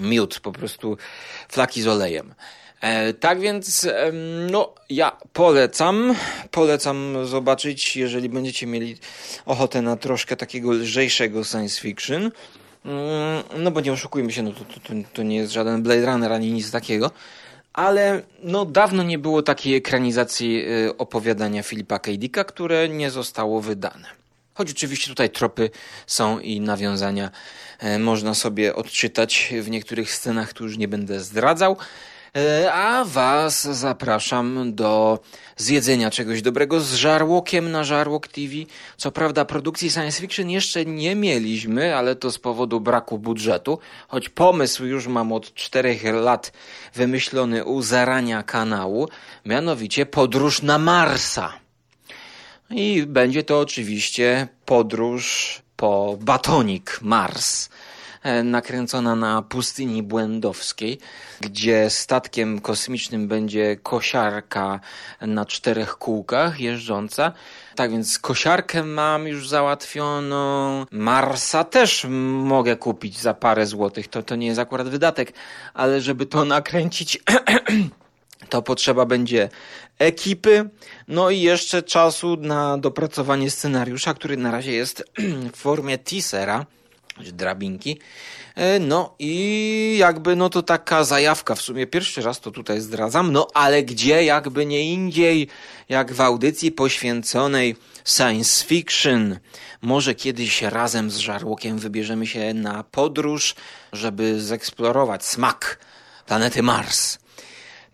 Mute, 0.00 0.40
po 0.40 0.52
prostu 0.52 0.96
flaki 1.48 1.82
z 1.82 1.86
olejem. 1.86 2.34
E, 2.80 3.12
tak 3.12 3.40
więc, 3.40 3.88
no, 4.50 4.74
ja 4.90 5.16
polecam, 5.32 6.14
polecam 6.50 7.26
zobaczyć, 7.26 7.96
jeżeli 7.96 8.28
będziecie 8.28 8.66
mieli 8.66 8.96
ochotę 9.46 9.82
na 9.82 9.96
troszkę 9.96 10.36
takiego 10.36 10.72
lżejszego 10.72 11.44
science 11.44 11.80
fiction. 11.80 12.30
Mm, 12.84 13.42
no, 13.56 13.70
bo 13.70 13.80
nie 13.80 13.92
oszukujmy 13.92 14.32
się, 14.32 14.42
no 14.42 14.52
to, 14.52 14.64
to, 14.64 14.94
to 15.12 15.22
nie 15.22 15.36
jest 15.36 15.52
żaden 15.52 15.82
Blade 15.82 16.06
Runner 16.06 16.32
ani 16.32 16.52
nic 16.52 16.70
takiego. 16.70 17.10
Ale 17.72 18.22
no, 18.42 18.64
dawno 18.64 19.02
nie 19.02 19.18
było 19.18 19.42
takiej 19.42 19.74
ekranizacji 19.76 20.64
y, 20.86 20.96
opowiadania 20.96 21.62
Filipa 21.62 21.98
K. 21.98 22.10
Dicka, 22.12 22.44
które 22.44 22.88
nie 22.88 23.10
zostało 23.10 23.60
wydane. 23.60 24.08
Choć 24.54 24.70
oczywiście 24.70 25.08
tutaj 25.08 25.30
tropy 25.30 25.70
są 26.06 26.38
i 26.38 26.60
nawiązania 26.60 27.30
e, 27.78 27.98
można 27.98 28.34
sobie 28.34 28.74
odczytać 28.74 29.54
w 29.62 29.70
niektórych 29.70 30.14
scenach, 30.14 30.52
tu 30.52 30.64
już 30.64 30.78
nie 30.78 30.88
będę 30.88 31.20
zdradzał. 31.20 31.76
E, 32.36 32.72
a 32.72 33.04
Was 33.04 33.62
zapraszam 33.62 34.74
do 34.74 35.18
zjedzenia 35.56 36.10
czegoś 36.10 36.42
dobrego 36.42 36.80
z 36.80 36.94
żarłokiem 36.94 37.70
na 37.70 37.84
Żarłok 37.84 38.28
TV. 38.28 38.54
Co 38.96 39.12
prawda 39.12 39.44
produkcji 39.44 39.90
science 39.90 40.20
fiction 40.20 40.50
jeszcze 40.50 40.84
nie 40.84 41.16
mieliśmy, 41.16 41.96
ale 41.96 42.16
to 42.16 42.30
z 42.30 42.38
powodu 42.38 42.80
braku 42.80 43.18
budżetu, 43.18 43.78
choć 44.08 44.28
pomysł 44.28 44.84
już 44.84 45.06
mam 45.06 45.32
od 45.32 45.54
czterech 45.54 46.04
lat 46.04 46.52
wymyślony 46.94 47.64
u 47.64 47.82
zarania 47.82 48.42
kanału, 48.42 49.08
mianowicie 49.46 50.06
podróż 50.06 50.62
na 50.62 50.78
Marsa. 50.78 51.52
I 52.70 53.02
będzie 53.06 53.42
to 53.42 53.60
oczywiście 53.60 54.48
podróż 54.64 55.62
po 55.76 56.16
batonik 56.20 56.98
Mars, 57.02 57.68
nakręcona 58.44 59.16
na 59.16 59.42
pustyni 59.42 60.02
błędowskiej, 60.02 60.98
gdzie 61.40 61.90
statkiem 61.90 62.60
kosmicznym 62.60 63.28
będzie 63.28 63.76
kosiarka 63.76 64.80
na 65.20 65.46
czterech 65.46 65.98
kółkach 65.98 66.60
jeżdżąca. 66.60 67.32
Tak 67.76 67.90
więc 67.90 68.18
kosiarkę 68.18 68.84
mam 68.84 69.26
już 69.26 69.48
załatwioną. 69.48 70.86
Marsa 70.90 71.64
też 71.64 72.06
mogę 72.44 72.76
kupić 72.76 73.18
za 73.18 73.34
parę 73.34 73.66
złotych. 73.66 74.08
To, 74.08 74.22
to 74.22 74.36
nie 74.36 74.46
jest 74.46 74.60
akurat 74.60 74.88
wydatek, 74.88 75.32
ale 75.74 76.00
żeby 76.00 76.26
to 76.26 76.44
nakręcić 76.44 77.18
to 78.50 78.62
potrzeba 78.62 79.06
będzie 79.06 79.48
ekipy, 79.98 80.70
no 81.08 81.30
i 81.30 81.40
jeszcze 81.40 81.82
czasu 81.82 82.36
na 82.36 82.78
dopracowanie 82.78 83.50
scenariusza, 83.50 84.14
który 84.14 84.36
na 84.36 84.50
razie 84.50 84.72
jest 84.72 85.04
w 85.54 85.56
formie 85.56 85.98
teasera, 85.98 86.66
drabinki. 87.28 87.98
E, 88.54 88.78
no 88.78 89.14
i 89.18 89.96
jakby 89.98 90.36
no 90.36 90.50
to 90.50 90.62
taka 90.62 91.04
zajawka, 91.04 91.54
w 91.54 91.62
sumie 91.62 91.86
pierwszy 91.86 92.22
raz 92.22 92.40
to 92.40 92.50
tutaj 92.50 92.80
zdradzam, 92.80 93.32
no 93.32 93.46
ale 93.54 93.82
gdzie 93.82 94.24
jakby 94.24 94.66
nie 94.66 94.92
indziej, 94.92 95.48
jak 95.88 96.12
w 96.12 96.20
audycji 96.20 96.72
poświęconej 96.72 97.76
science 98.04 98.64
fiction. 98.64 99.38
Może 99.82 100.14
kiedyś 100.14 100.62
razem 100.62 101.10
z 101.10 101.16
Żarłokiem 101.16 101.78
wybierzemy 101.78 102.26
się 102.26 102.54
na 102.54 102.84
podróż, 102.84 103.54
żeby 103.92 104.40
zeksplorować 104.40 105.24
smak 105.24 105.78
planety 106.26 106.62
Mars. 106.62 107.18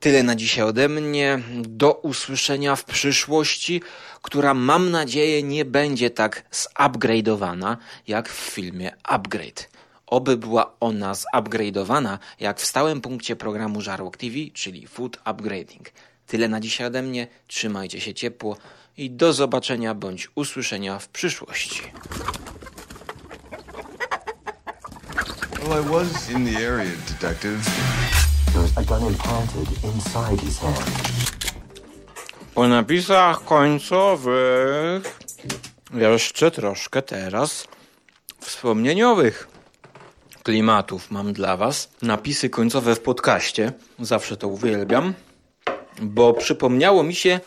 Tyle 0.00 0.22
na 0.22 0.36
dzisiaj 0.36 0.64
ode 0.64 0.88
mnie. 0.88 1.38
Do 1.62 1.92
usłyszenia 1.92 2.76
w 2.76 2.84
przyszłości, 2.84 3.82
która 4.26 4.54
mam 4.54 4.90
nadzieję 4.90 5.42
nie 5.42 5.64
będzie 5.64 6.10
tak 6.10 6.44
zupgrade'owana 6.52 7.76
jak 8.08 8.28
w 8.28 8.36
filmie 8.36 8.92
Upgrade. 9.04 9.68
Oby 10.06 10.36
była 10.36 10.74
ona 10.80 11.12
zupgrade'owana 11.12 12.18
jak 12.40 12.60
w 12.60 12.66
stałym 12.66 13.00
punkcie 13.00 13.36
programu 13.36 13.80
Żarłok 13.80 14.16
TV, 14.16 14.34
czyli 14.52 14.86
Food 14.86 15.18
Upgrading. 15.30 15.90
Tyle 16.26 16.48
na 16.48 16.60
dzisiaj 16.60 16.86
ode 16.86 17.02
mnie. 17.02 17.26
Trzymajcie 17.46 18.00
się 18.00 18.14
ciepło 18.14 18.56
i 18.96 19.10
do 19.10 19.32
zobaczenia 19.32 19.94
bądź 19.94 20.28
usłyszenia 20.34 20.98
w 20.98 21.08
przyszłości. 21.08 21.82
Well, 25.68 25.82
I 25.82 25.88
was 25.88 26.30
in 26.30 26.46
the 26.46 26.68
area, 26.68 26.90
detective. 27.08 27.60
There's 28.54 28.72
a 28.76 28.82
gun 28.82 29.06
implanted 29.06 29.84
inside 29.84 30.40
his 30.40 30.58
hand. 30.58 31.35
Po 32.56 32.68
napisach 32.68 33.44
końcowych 33.44 35.18
jeszcze 35.94 36.50
troszkę 36.50 37.02
teraz 37.02 37.68
wspomnieniowych 38.40 39.48
klimatów 40.42 41.10
mam 41.10 41.32
dla 41.32 41.56
Was. 41.56 41.90
Napisy 42.02 42.50
końcowe 42.50 42.94
w 42.94 43.00
podcaście. 43.00 43.72
Zawsze 43.98 44.36
to 44.36 44.48
uwielbiam, 44.48 45.14
bo 46.02 46.34
przypomniało 46.34 47.02
mi 47.02 47.14
się 47.14 47.40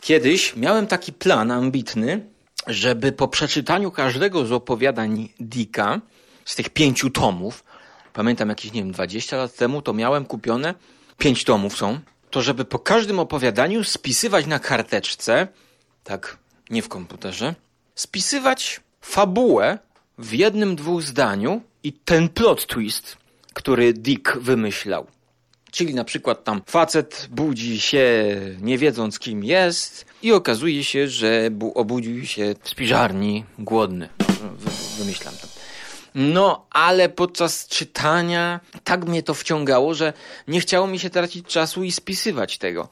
kiedyś, 0.00 0.56
miałem 0.56 0.86
taki 0.86 1.12
plan 1.12 1.50
ambitny, 1.50 2.26
żeby 2.66 3.12
po 3.12 3.28
przeczytaniu 3.28 3.90
każdego 3.90 4.46
z 4.46 4.52
opowiadań 4.52 5.28
Dicka, 5.40 6.00
z 6.44 6.54
tych 6.54 6.70
pięciu 6.70 7.10
tomów, 7.10 7.64
pamiętam 8.12 8.48
jakieś, 8.48 8.72
nie 8.72 8.82
wiem, 8.82 8.92
20 8.92 9.36
lat 9.36 9.56
temu, 9.56 9.82
to 9.82 9.92
miałem 9.92 10.24
kupione, 10.24 10.74
pięć 11.18 11.44
tomów 11.44 11.76
są, 11.76 12.00
to 12.34 12.42
żeby 12.42 12.64
po 12.64 12.78
każdym 12.78 13.18
opowiadaniu 13.18 13.84
spisywać 13.84 14.46
na 14.46 14.58
karteczce, 14.58 15.48
tak, 16.04 16.38
nie 16.70 16.82
w 16.82 16.88
komputerze, 16.88 17.54
spisywać 17.94 18.80
fabułę 19.00 19.78
w 20.18 20.32
jednym, 20.32 20.76
dwóch 20.76 21.02
zdaniu 21.02 21.62
i 21.82 21.92
ten 21.92 22.28
plot 22.28 22.66
twist, 22.66 23.16
który 23.52 23.92
Dick 23.92 24.36
wymyślał. 24.38 25.06
Czyli 25.70 25.94
na 25.94 26.04
przykład 26.04 26.44
tam 26.44 26.62
facet 26.66 27.28
budzi 27.30 27.80
się 27.80 28.36
nie 28.60 28.78
wiedząc 28.78 29.18
kim 29.18 29.44
jest 29.44 30.06
i 30.22 30.32
okazuje 30.32 30.84
się, 30.84 31.08
że 31.08 31.50
obudził 31.74 32.26
się 32.26 32.54
w 32.62 32.68
spiżarni 32.68 33.44
głodny. 33.58 34.08
Wymyślam 34.98 35.34
to. 35.42 35.53
No, 36.14 36.66
ale 36.70 37.08
podczas 37.08 37.68
czytania 37.68 38.60
tak 38.84 39.04
mnie 39.04 39.22
to 39.22 39.34
wciągało, 39.34 39.94
że 39.94 40.12
nie 40.48 40.60
chciało 40.60 40.86
mi 40.86 40.98
się 40.98 41.10
tracić 41.10 41.46
czasu 41.46 41.84
i 41.84 41.92
spisywać 41.92 42.58
tego. 42.58 42.88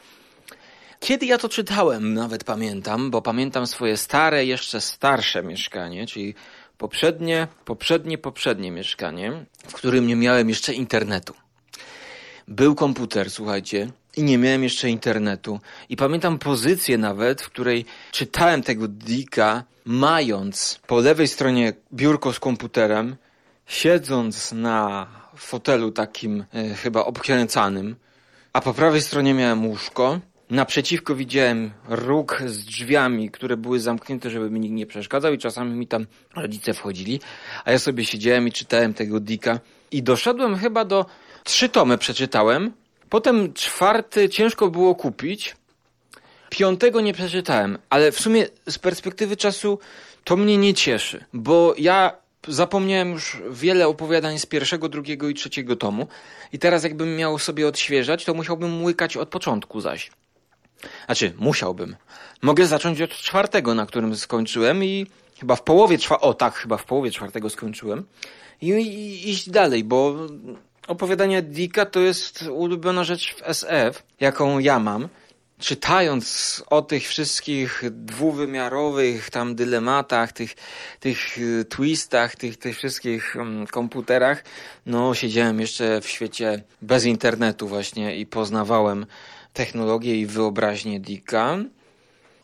Kiedy 1.01 1.27
ja 1.27 1.39
to 1.39 1.49
czytałem, 1.49 2.15
nawet 2.15 2.45
pamiętam, 2.45 3.11
bo 3.11 3.23
pamiętam 3.23 3.67
swoje 3.67 3.97
stare, 3.97 4.45
jeszcze 4.45 4.81
starsze 4.81 5.43
mieszkanie, 5.43 6.07
czyli 6.07 6.35
poprzednie, 6.79 7.49
poprzednie, 7.65 8.19
poprzednie 8.19 8.71
mieszkanie, 8.71 9.45
w 9.69 9.73
którym 9.73 10.07
nie 10.07 10.17
miałem 10.17 10.49
jeszcze 10.49 10.73
internetu. 10.73 11.35
Był 12.49 12.75
komputer, 12.75 13.31
słuchajcie, 13.31 13.91
i 14.17 14.23
nie 14.23 14.39
miałem 14.39 14.63
jeszcze 14.63 14.91
internetu. 14.91 15.61
I 15.89 15.97
pamiętam 15.97 16.39
pozycję 16.39 16.99
nawet, 16.99 17.43
w 17.43 17.47
której 17.47 17.85
czytałem 18.13 18.63
tego 18.63 18.89
Dicka, 18.89 19.65
mając 19.85 20.81
po 20.87 21.01
lewej 21.01 21.29
stronie 21.29 21.73
biurko 21.93 22.33
z 22.33 22.41
komputerem, 22.41 23.17
siedząc 23.67 24.53
na 24.53 25.07
fotelu 25.37 25.91
takim 25.91 26.45
e, 26.55 26.75
chyba 26.75 27.05
obkręcanym, 27.05 27.97
a 28.53 28.61
po 28.61 28.75
prawej 28.75 29.03
stronie 29.03 29.35
miałem 29.35 29.67
łóżko. 29.67 30.21
Naprzeciwko 30.51 31.15
widziałem 31.15 31.71
róg 31.89 32.43
z 32.47 32.65
drzwiami, 32.65 33.31
które 33.31 33.57
były 33.57 33.81
zamknięte, 33.81 34.31
żeby 34.31 34.51
mi 34.51 34.61
nikt 34.61 34.75
nie 34.75 34.87
przeszkadzał 34.87 35.33
i 35.33 35.39
czasami 35.39 35.75
mi 35.75 35.87
tam 35.87 36.07
rodzice 36.37 36.75
wchodzili, 36.75 37.21
a 37.65 37.73
ja 37.73 37.79
sobie 37.79 38.05
siedziałem 38.05 38.49
i 38.49 38.53
czytałem 38.53 38.95
tego 38.95 39.21
Dicka 39.21 39.61
i 39.91 40.03
doszedłem 40.03 40.57
chyba 40.57 40.85
do 40.85 41.07
trzy 41.45 41.69
tomy 41.69 41.99
przeczytałem, 41.99 42.73
potem 43.13 43.53
czwarty 43.53 44.29
ciężko 44.29 44.69
było 44.69 44.95
kupić, 44.95 45.57
piątego 46.51 47.01
nie 47.01 47.13
przeczytałem, 47.13 47.79
ale 47.91 48.13
w 48.13 48.21
sumie 48.21 48.47
z 48.69 48.79
perspektywy 48.79 49.37
czasu 49.37 49.79
to 50.25 50.37
mnie 50.37 50.57
nie 50.57 50.75
cieszy, 50.75 51.25
bo 51.33 51.75
ja 51.79 52.17
zapomniałem 52.49 53.13
już 53.13 53.43
wiele 53.51 53.89
opowiadań 53.89 54.39
z 54.39 54.47
pierwszego, 54.47 54.89
drugiego 54.89 55.29
i 55.29 55.35
trzeciego 55.35 55.77
tomu 55.77 56.07
i 56.53 56.59
teraz 56.59 56.85
jakbym 56.85 57.17
miał 57.17 57.39
sobie 57.39 57.69
odświeżać, 57.69 58.25
to 58.25 58.35
musiałbym 58.35 58.85
łykać 58.85 59.17
od 59.17 59.29
początku 59.29 59.81
zaś. 59.81 60.11
Znaczy, 61.07 61.33
musiałbym. 61.39 61.97
Mogę 62.43 62.67
zacząć 62.67 63.01
od 63.01 63.11
czwartego, 63.11 63.75
na 63.75 63.87
którym 63.87 64.17
skończyłem 64.17 64.85
i 64.85 65.07
chyba 65.41 65.57
w 65.57 65.63
połowie 65.63 65.99
czwa... 65.99 66.21
O 66.21 66.35
tak, 66.35 66.55
chyba 66.55 66.77
w 66.77 66.85
połowie 66.85 67.11
czwartego 67.11 67.51
skończyłem. 67.51 68.05
I, 68.61 68.69
i 68.69 69.31
iść 69.31 69.51
dalej, 69.51 69.85
bo 69.85 70.17
opowiadania 70.89 71.43
Dicka 71.43 71.87
to 71.87 72.01
jest 72.01 72.43
ulubiona 72.43 73.05
rzecz 73.05 73.35
w 73.35 73.43
SF, 73.43 74.03
jaką 74.21 74.59
ja 74.59 74.79
mam 74.79 75.09
czytając 75.63 76.63
o 76.71 76.83
tych 76.83 77.09
wszystkich 77.09 77.83
dwuwymiarowych 77.91 79.31
tam 79.31 79.55
dylematach, 79.55 80.33
tych, 80.33 80.55
tych 81.01 81.39
y, 81.39 81.65
twistach, 81.65 82.37
tych, 82.37 82.57
tych 82.57 82.77
wszystkich 82.77 83.37
mm, 83.37 83.67
komputerach, 83.67 84.45
no 84.87 85.15
siedziałem 85.15 85.61
jeszcze 85.61 86.01
w 86.01 86.09
świecie 86.09 86.63
bez 86.83 87.05
internetu 87.05 87.69
właśnie 87.69 88.17
i 88.17 88.27
poznawałem 88.27 89.07
technologię 89.53 90.17
i 90.17 90.27
wyobraźnię 90.27 91.01
Dicka. 91.01 91.59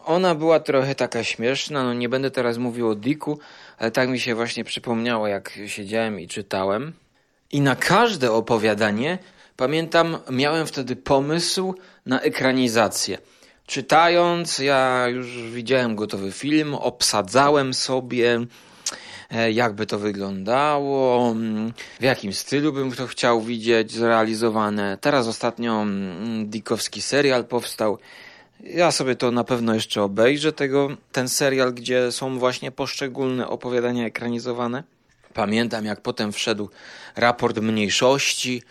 Ona 0.05 0.35
była 0.35 0.61
trochę 0.61 0.95
taka 0.95 1.25
śmieszna, 1.25 1.85
no 1.85 1.95
nie 1.95 2.09
będę 2.09 2.31
teraz 2.31 2.59
mówił 2.59 2.89
o 2.89 2.95
Dicku, 2.95 3.39
ale 3.79 3.91
tak 3.91 4.09
mi 4.09 4.21
się 4.21 4.35
właśnie 4.35 4.65
przypomniało, 4.65 5.29
jak 5.29 5.59
siedziałem 5.67 6.21
i 6.21 6.29
czytałem. 6.29 6.93
I 7.53 7.61
na 7.61 7.77
każde 7.77 8.33
opowiadanie 8.33 9.19
Pamiętam, 9.59 10.19
miałem 10.31 10.67
wtedy 10.67 10.97
pomysł 10.97 11.75
na 12.07 12.21
ekranizację. 12.21 13.19
Czytając, 13.67 14.59
ja 14.59 15.09
już 15.09 15.27
widziałem 15.43 15.97
gotowy 15.97 16.33
film, 16.33 16.75
obsadzałem 16.75 17.75
sobie, 17.75 18.41
e, 19.31 19.53
jakby 19.53 19.87
to 19.87 19.99
wyglądało, 19.99 21.35
w 22.01 22.03
jakim 22.03 22.33
stylu 22.33 22.73
bym 22.73 22.93
to 22.93 23.07
chciał 23.07 23.41
widzieć 23.41 23.93
zrealizowane. 23.93 24.99
Teraz 25.01 25.27
ostatnio 25.29 25.83
mm, 25.83 26.49
Dikowski 26.51 27.03
serial 27.03 27.45
powstał. 27.45 27.99
Ja 28.61 28.91
sobie 28.91 29.17
to 29.17 29.31
na 29.31 29.45
pewno 29.45 29.75
jeszcze 29.75 30.03
obejrzę, 30.03 30.53
tego, 30.53 30.89
ten 31.13 31.29
serial, 31.29 31.75
gdzie 31.75 32.13
są 32.13 32.39
właśnie 32.39 32.71
poszczególne 32.71 33.49
opowiadania 33.49 34.07
ekranizowane. 34.07 34.98
Pamiętam, 35.39 35.85
jak 35.85 36.01
potem 36.01 36.33
wszedł 36.33 36.71
raport 37.17 37.59
mniejszości, 37.59 38.63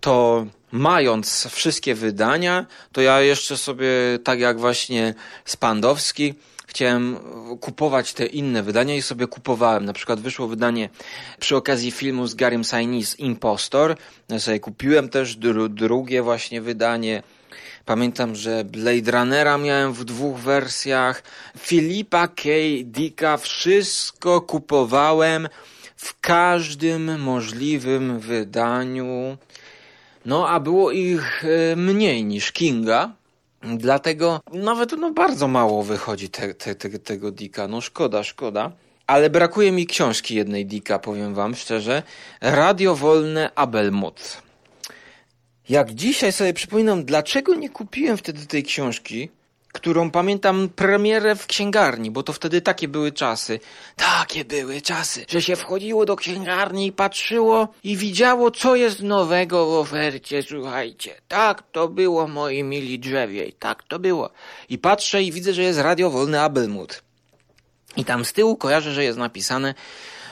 to 0.00 0.46
mając 0.72 1.48
wszystkie 1.50 1.94
wydania, 1.94 2.66
to 2.92 3.00
ja 3.00 3.20
jeszcze 3.20 3.56
sobie, 3.56 3.88
tak 4.24 4.40
jak 4.40 4.58
właśnie 4.58 5.14
Spandowski, 5.44 6.34
chciałem 6.66 7.18
kupować 7.60 8.12
te 8.12 8.26
inne 8.26 8.62
wydania 8.62 8.94
i 8.94 9.02
sobie 9.02 9.26
kupowałem. 9.26 9.84
Na 9.84 9.92
przykład 9.92 10.20
wyszło 10.20 10.48
wydanie 10.48 10.88
przy 11.40 11.56
okazji 11.56 11.90
filmu 11.90 12.26
z 12.26 12.34
Garym 12.34 12.64
Sainis 12.64 13.18
Impostor. 13.18 13.96
Ja 14.28 14.40
sobie 14.40 14.60
kupiłem 14.60 15.08
też 15.08 15.36
dru 15.36 15.68
drugie 15.68 16.22
właśnie 16.22 16.60
wydanie. 16.60 17.22
Pamiętam, 17.84 18.34
że 18.34 18.64
Blade 18.64 19.10
Runnera 19.10 19.58
miałem 19.58 19.92
w 19.92 20.04
dwóch 20.04 20.38
wersjach. 20.38 21.22
Filipa 21.58 22.28
K. 22.28 22.42
Dicka 22.84 23.36
wszystko 23.36 24.40
kupowałem 24.40 25.48
w 26.04 26.20
każdym 26.20 27.20
możliwym 27.20 28.18
wydaniu. 28.20 29.36
No, 30.24 30.48
a 30.48 30.60
było 30.60 30.90
ich 30.90 31.44
e, 31.44 31.76
mniej 31.76 32.24
niż 32.24 32.52
Kinga, 32.52 33.12
dlatego 33.62 34.40
nawet 34.52 34.92
no, 34.92 35.10
bardzo 35.10 35.48
mało 35.48 35.82
wychodzi 35.82 36.28
te, 36.28 36.54
te, 36.54 36.74
te, 36.74 36.98
tego 36.98 37.30
Dika. 37.30 37.68
No 37.68 37.80
szkoda, 37.80 38.24
szkoda. 38.24 38.72
Ale 39.06 39.30
brakuje 39.30 39.72
mi 39.72 39.86
książki 39.86 40.34
jednej 40.34 40.66
Dika, 40.66 40.98
powiem 40.98 41.34
wam 41.34 41.54
szczerze. 41.54 42.02
Radio 42.40 42.94
Wolne 42.94 43.50
Abelmut. 43.54 44.42
Jak 45.68 45.94
dzisiaj 45.94 46.32
sobie 46.32 46.52
przypominam, 46.52 47.04
dlaczego 47.04 47.54
nie 47.54 47.70
kupiłem 47.70 48.16
wtedy 48.16 48.46
tej 48.46 48.62
książki, 48.62 49.28
którą 49.74 50.10
pamiętam 50.10 50.68
premierę 50.68 51.36
w 51.36 51.46
księgarni, 51.46 52.10
bo 52.10 52.22
to 52.22 52.32
wtedy 52.32 52.60
takie 52.60 52.88
były 52.88 53.12
czasy. 53.12 53.60
Takie 53.96 54.44
były 54.44 54.80
czasy, 54.80 55.26
że 55.28 55.42
się 55.42 55.56
wchodziło 55.56 56.06
do 56.06 56.16
księgarni 56.16 56.86
i 56.86 56.92
patrzyło 56.92 57.68
i 57.84 57.96
widziało, 57.96 58.50
co 58.50 58.76
jest 58.76 59.02
nowego 59.02 59.66
w 59.66 59.74
ofercie, 59.74 60.42
słuchajcie. 60.42 61.14
Tak 61.28 61.62
to 61.72 61.88
było, 61.88 62.28
moi 62.28 62.62
mili 62.62 62.98
drzewie, 62.98 63.52
tak 63.52 63.82
to 63.82 63.98
było. 63.98 64.30
I 64.68 64.78
patrzę 64.78 65.22
i 65.22 65.32
widzę, 65.32 65.52
że 65.52 65.62
jest 65.62 65.78
radio 65.78 66.10
wolny 66.10 66.40
Abelmut. 66.40 67.02
I 67.96 68.04
tam 68.04 68.24
z 68.24 68.32
tyłu 68.32 68.56
kojarzę, 68.56 68.92
że 68.92 69.04
jest 69.04 69.18
napisane, 69.18 69.74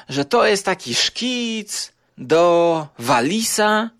że 0.09 0.25
to 0.25 0.47
jest 0.47 0.65
taki 0.65 0.95
szkic 0.95 1.93
do 2.19 2.87
Walisa, 2.99 3.91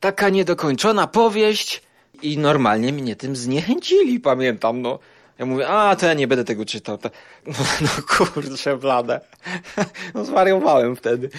taka 0.00 0.28
niedokończona 0.28 1.06
powieść, 1.06 1.82
i 2.22 2.38
normalnie 2.38 2.92
mnie 2.92 3.16
tym 3.16 3.36
zniechęcili, 3.36 4.20
pamiętam, 4.20 4.82
no. 4.82 4.98
Ja 5.38 5.46
mówię, 5.46 5.68
a 5.68 5.96
to 5.96 6.06
ja 6.06 6.14
nie 6.14 6.28
będę 6.28 6.44
tego 6.44 6.64
czytał. 6.64 6.98
No, 7.46 7.54
no 7.80 7.88
kurczę, 8.08 8.76
blade. 8.76 9.20
No 10.14 10.24
zwariowałem 10.24 10.96
wtedy. 10.96 11.30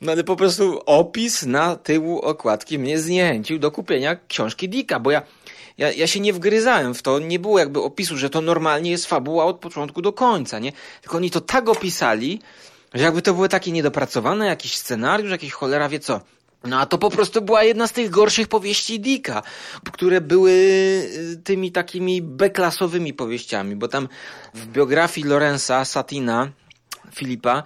No 0.00 0.12
ale 0.12 0.24
po 0.24 0.36
prostu 0.36 0.80
opis 0.86 1.42
na 1.42 1.76
tyłu 1.76 2.20
okładki 2.20 2.78
mnie 2.78 2.98
zniechęcił 2.98 3.58
do 3.58 3.70
kupienia 3.70 4.16
książki 4.28 4.68
Dicka, 4.68 5.00
bo 5.00 5.10
ja, 5.10 5.22
ja, 5.78 5.92
ja 5.92 6.06
się 6.06 6.20
nie 6.20 6.32
wgryzałem 6.32 6.94
w 6.94 7.02
to, 7.02 7.18
nie 7.18 7.38
było 7.38 7.58
jakby 7.58 7.82
opisu, 7.82 8.16
że 8.16 8.30
to 8.30 8.40
normalnie 8.40 8.90
jest 8.90 9.06
fabuła 9.06 9.44
od 9.44 9.58
początku 9.58 10.02
do 10.02 10.12
końca, 10.12 10.58
nie? 10.58 10.72
Tylko 11.00 11.16
oni 11.16 11.30
to 11.30 11.40
tak 11.40 11.68
opisali, 11.68 12.40
że 12.94 13.04
jakby 13.04 13.22
to 13.22 13.34
były 13.34 13.48
takie 13.48 13.72
niedopracowane, 13.72 14.46
jakiś 14.46 14.76
scenariusz, 14.76 15.30
jakiś 15.30 15.52
cholera 15.52 15.88
wie 15.88 16.00
co. 16.00 16.20
No 16.64 16.80
a 16.80 16.86
to 16.86 16.98
po 16.98 17.10
prostu 17.10 17.42
była 17.42 17.64
jedna 17.64 17.86
z 17.86 17.92
tych 17.92 18.10
gorszych 18.10 18.48
powieści 18.48 19.00
Dicka, 19.00 19.42
które 19.92 20.20
były 20.20 20.50
y, 20.50 21.40
tymi 21.44 21.72
takimi 21.72 22.22
beklasowymi 22.22 23.14
powieściami, 23.14 23.76
bo 23.76 23.88
tam 23.88 24.08
w 24.54 24.66
biografii 24.66 25.26
Lorenza 25.26 25.84
Satina, 25.84 26.50
Filipa, 27.14 27.62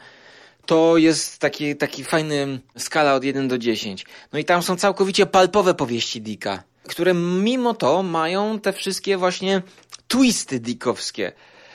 to 0.67 0.97
jest 0.97 1.39
taki, 1.39 1.77
taki 1.77 2.05
fajny 2.05 2.61
skala 2.79 3.15
od 3.15 3.25
1 3.25 3.49
do 3.49 3.59
10. 3.59 4.07
No 4.33 4.39
i 4.39 4.45
tam 4.45 4.63
są 4.63 4.77
całkowicie 4.77 5.27
palpowe 5.27 5.75
powieści 5.75 6.21
Dicka, 6.23 6.63
które 6.89 7.15
mimo 7.15 7.75
to 7.75 8.03
mają 8.03 8.61
te 8.61 8.73
wszystkie 8.73 9.17
właśnie 9.17 9.63
twisty 10.09 10.61
dickowskie, 10.61 11.33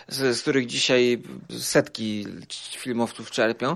z, 0.08 0.38
z 0.38 0.42
których 0.42 0.66
dzisiaj 0.66 1.24
setki 1.60 2.26
filmowców 2.78 3.32
czerpią. 3.32 3.76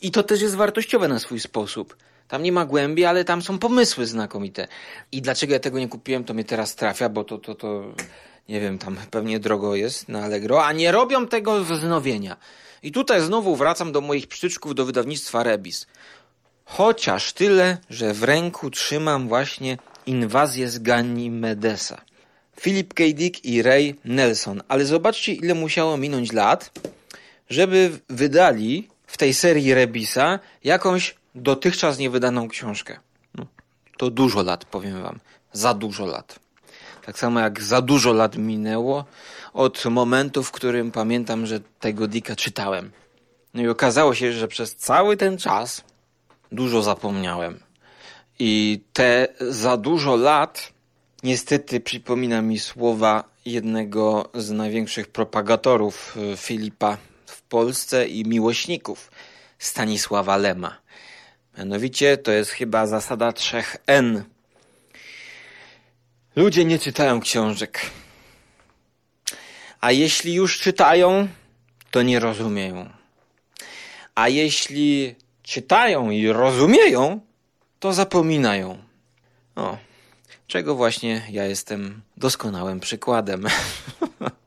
I 0.00 0.10
to 0.10 0.22
też 0.22 0.42
jest 0.42 0.54
wartościowe 0.54 1.08
na 1.08 1.18
swój 1.18 1.40
sposób. 1.40 1.96
Tam 2.28 2.42
nie 2.42 2.52
ma 2.52 2.64
głębi, 2.64 3.04
ale 3.04 3.24
tam 3.24 3.42
są 3.42 3.58
pomysły 3.58 4.06
znakomite. 4.06 4.68
I 5.12 5.22
dlaczego 5.22 5.52
ja 5.52 5.60
tego 5.60 5.78
nie 5.78 5.88
kupiłem, 5.88 6.24
to 6.24 6.34
mnie 6.34 6.44
teraz 6.44 6.74
trafia, 6.74 7.08
bo 7.08 7.24
to, 7.24 7.38
to, 7.38 7.54
to 7.54 7.94
nie 8.48 8.60
wiem, 8.60 8.78
tam 8.78 8.96
pewnie 9.10 9.40
drogo 9.40 9.76
jest 9.76 10.08
na 10.08 10.24
Allegro, 10.24 10.64
a 10.64 10.72
nie 10.72 10.92
robią 10.92 11.26
tego 11.26 11.64
wznowienia. 11.64 12.36
I 12.82 12.92
tutaj 12.92 13.20
znowu 13.20 13.56
wracam 13.56 13.92
do 13.92 14.00
moich 14.00 14.26
przytyczków 14.26 14.74
do 14.74 14.84
wydawnictwa 14.84 15.42
Rebis. 15.42 15.86
Chociaż 16.64 17.32
tyle, 17.32 17.78
że 17.90 18.14
w 18.14 18.22
ręku 18.22 18.70
trzymam 18.70 19.28
właśnie 19.28 19.78
inwazję 20.06 20.68
z 20.68 20.80
Medesa. 21.30 22.00
Philip 22.60 22.94
K. 22.94 23.04
Dick 23.14 23.44
i 23.44 23.62
Ray 23.62 23.94
Nelson. 24.04 24.62
Ale 24.68 24.84
zobaczcie, 24.84 25.32
ile 25.32 25.54
musiało 25.54 25.96
minąć 25.96 26.32
lat, 26.32 26.70
żeby 27.50 27.90
wydali 28.08 28.88
w 29.06 29.16
tej 29.16 29.34
serii 29.34 29.74
Rebisa 29.74 30.38
jakąś 30.64 31.14
dotychczas 31.34 31.98
niewydaną 31.98 32.48
książkę. 32.48 32.98
No, 33.34 33.46
to 33.96 34.10
dużo 34.10 34.42
lat, 34.42 34.64
powiem 34.64 35.02
wam. 35.02 35.20
Za 35.52 35.74
dużo 35.74 36.06
lat. 36.06 36.38
Tak 37.06 37.18
samo 37.18 37.40
jak 37.40 37.62
za 37.62 37.82
dużo 37.82 38.12
lat 38.12 38.36
minęło 38.36 39.04
od 39.52 39.84
momentu, 39.84 40.42
w 40.42 40.52
którym 40.52 40.90
pamiętam, 40.90 41.46
że 41.46 41.60
tego 41.80 42.08
Dicka 42.08 42.36
czytałem. 42.36 42.90
No 43.54 43.62
i 43.62 43.68
okazało 43.68 44.14
się, 44.14 44.32
że 44.32 44.48
przez 44.48 44.76
cały 44.76 45.16
ten 45.16 45.38
czas 45.38 45.84
dużo 46.52 46.82
zapomniałem. 46.82 47.60
I 48.38 48.80
te 48.92 49.28
za 49.40 49.76
dużo 49.76 50.16
lat 50.16 50.72
Niestety 51.22 51.80
przypomina 51.80 52.42
mi 52.42 52.58
słowa 52.58 53.24
jednego 53.44 54.30
z 54.34 54.50
największych 54.50 55.08
propagatorów 55.08 56.16
y, 56.32 56.36
Filipa 56.36 56.98
w 57.26 57.42
Polsce 57.42 58.08
i 58.08 58.24
miłośników 58.24 59.10
Stanisława 59.58 60.36
Lema. 60.36 60.81
Mianowicie 61.58 62.16
to 62.16 62.32
jest 62.32 62.50
chyba 62.50 62.86
zasada 62.86 63.32
trzech 63.32 63.76
N. 63.86 64.24
Ludzie 66.36 66.64
nie 66.64 66.78
czytają 66.78 67.20
książek. 67.20 67.80
A 69.80 69.92
jeśli 69.92 70.34
już 70.34 70.58
czytają, 70.58 71.28
to 71.90 72.02
nie 72.02 72.20
rozumieją. 72.20 72.90
A 74.14 74.28
jeśli 74.28 75.14
czytają 75.42 76.10
i 76.10 76.28
rozumieją, 76.28 77.20
to 77.80 77.92
zapominają. 77.92 78.78
O, 79.56 79.78
czego 80.46 80.74
właśnie 80.74 81.22
ja 81.30 81.44
jestem 81.44 82.02
doskonałym 82.16 82.80
przykładem. 82.80 83.46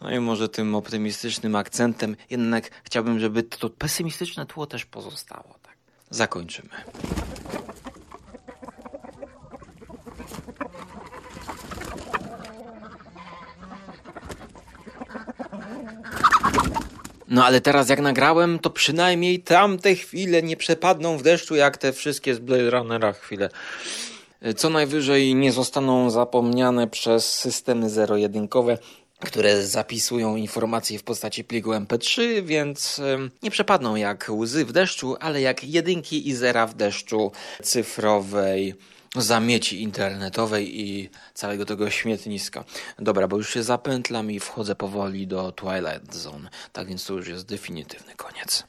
No 0.00 0.10
i 0.10 0.20
może 0.20 0.48
tym 0.48 0.74
optymistycznym 0.74 1.56
akcentem, 1.56 2.16
jednak 2.30 2.70
chciałbym, 2.84 3.20
żeby 3.20 3.42
to 3.42 3.70
pesymistyczne 3.70 4.46
tło 4.46 4.66
też 4.66 4.84
pozostało. 4.84 5.54
Tak. 5.62 5.76
Zakończymy. 6.10 6.70
No 17.28 17.44
ale 17.44 17.60
teraz 17.60 17.88
jak 17.88 18.00
nagrałem, 18.00 18.58
to 18.58 18.70
przynajmniej 18.70 19.40
tamte 19.40 19.94
chwile 19.94 20.42
nie 20.42 20.56
przepadną 20.56 21.18
w 21.18 21.22
deszczu 21.22 21.54
jak 21.54 21.76
te 21.76 21.92
wszystkie 21.92 22.34
z 22.34 22.38
Blade 22.38 22.70
Runnera 22.70 23.12
chwile. 23.12 23.50
Co 24.56 24.70
najwyżej 24.70 25.34
nie 25.34 25.52
zostaną 25.52 26.10
zapomniane 26.10 26.88
przez 26.88 27.34
systemy 27.34 27.90
zero-jedynkowe, 27.90 28.78
które 29.20 29.66
zapisują 29.66 30.36
informacje 30.36 30.98
w 30.98 31.02
postaci 31.02 31.44
pliku 31.44 31.70
MP3, 31.70 32.42
więc 32.42 33.00
nie 33.42 33.50
przepadną 33.50 33.96
jak 33.96 34.30
łzy 34.30 34.64
w 34.64 34.72
deszczu, 34.72 35.16
ale 35.20 35.40
jak 35.40 35.64
jedynki 35.64 36.28
i 36.28 36.34
zera 36.34 36.66
w 36.66 36.74
deszczu 36.74 37.32
cyfrowej 37.62 38.74
zamieci 39.16 39.82
internetowej 39.82 40.80
i 40.80 41.10
całego 41.34 41.64
tego 41.64 41.90
śmietniska. 41.90 42.64
Dobra, 42.98 43.28
bo 43.28 43.36
już 43.36 43.54
się 43.54 43.62
zapętlam 43.62 44.30
i 44.30 44.40
wchodzę 44.40 44.74
powoli 44.74 45.26
do 45.26 45.52
Twilight 45.52 46.14
Zone, 46.14 46.50
tak 46.72 46.88
więc 46.88 47.04
to 47.04 47.14
już 47.14 47.28
jest 47.28 47.46
definitywny 47.46 48.14
koniec. 48.16 48.64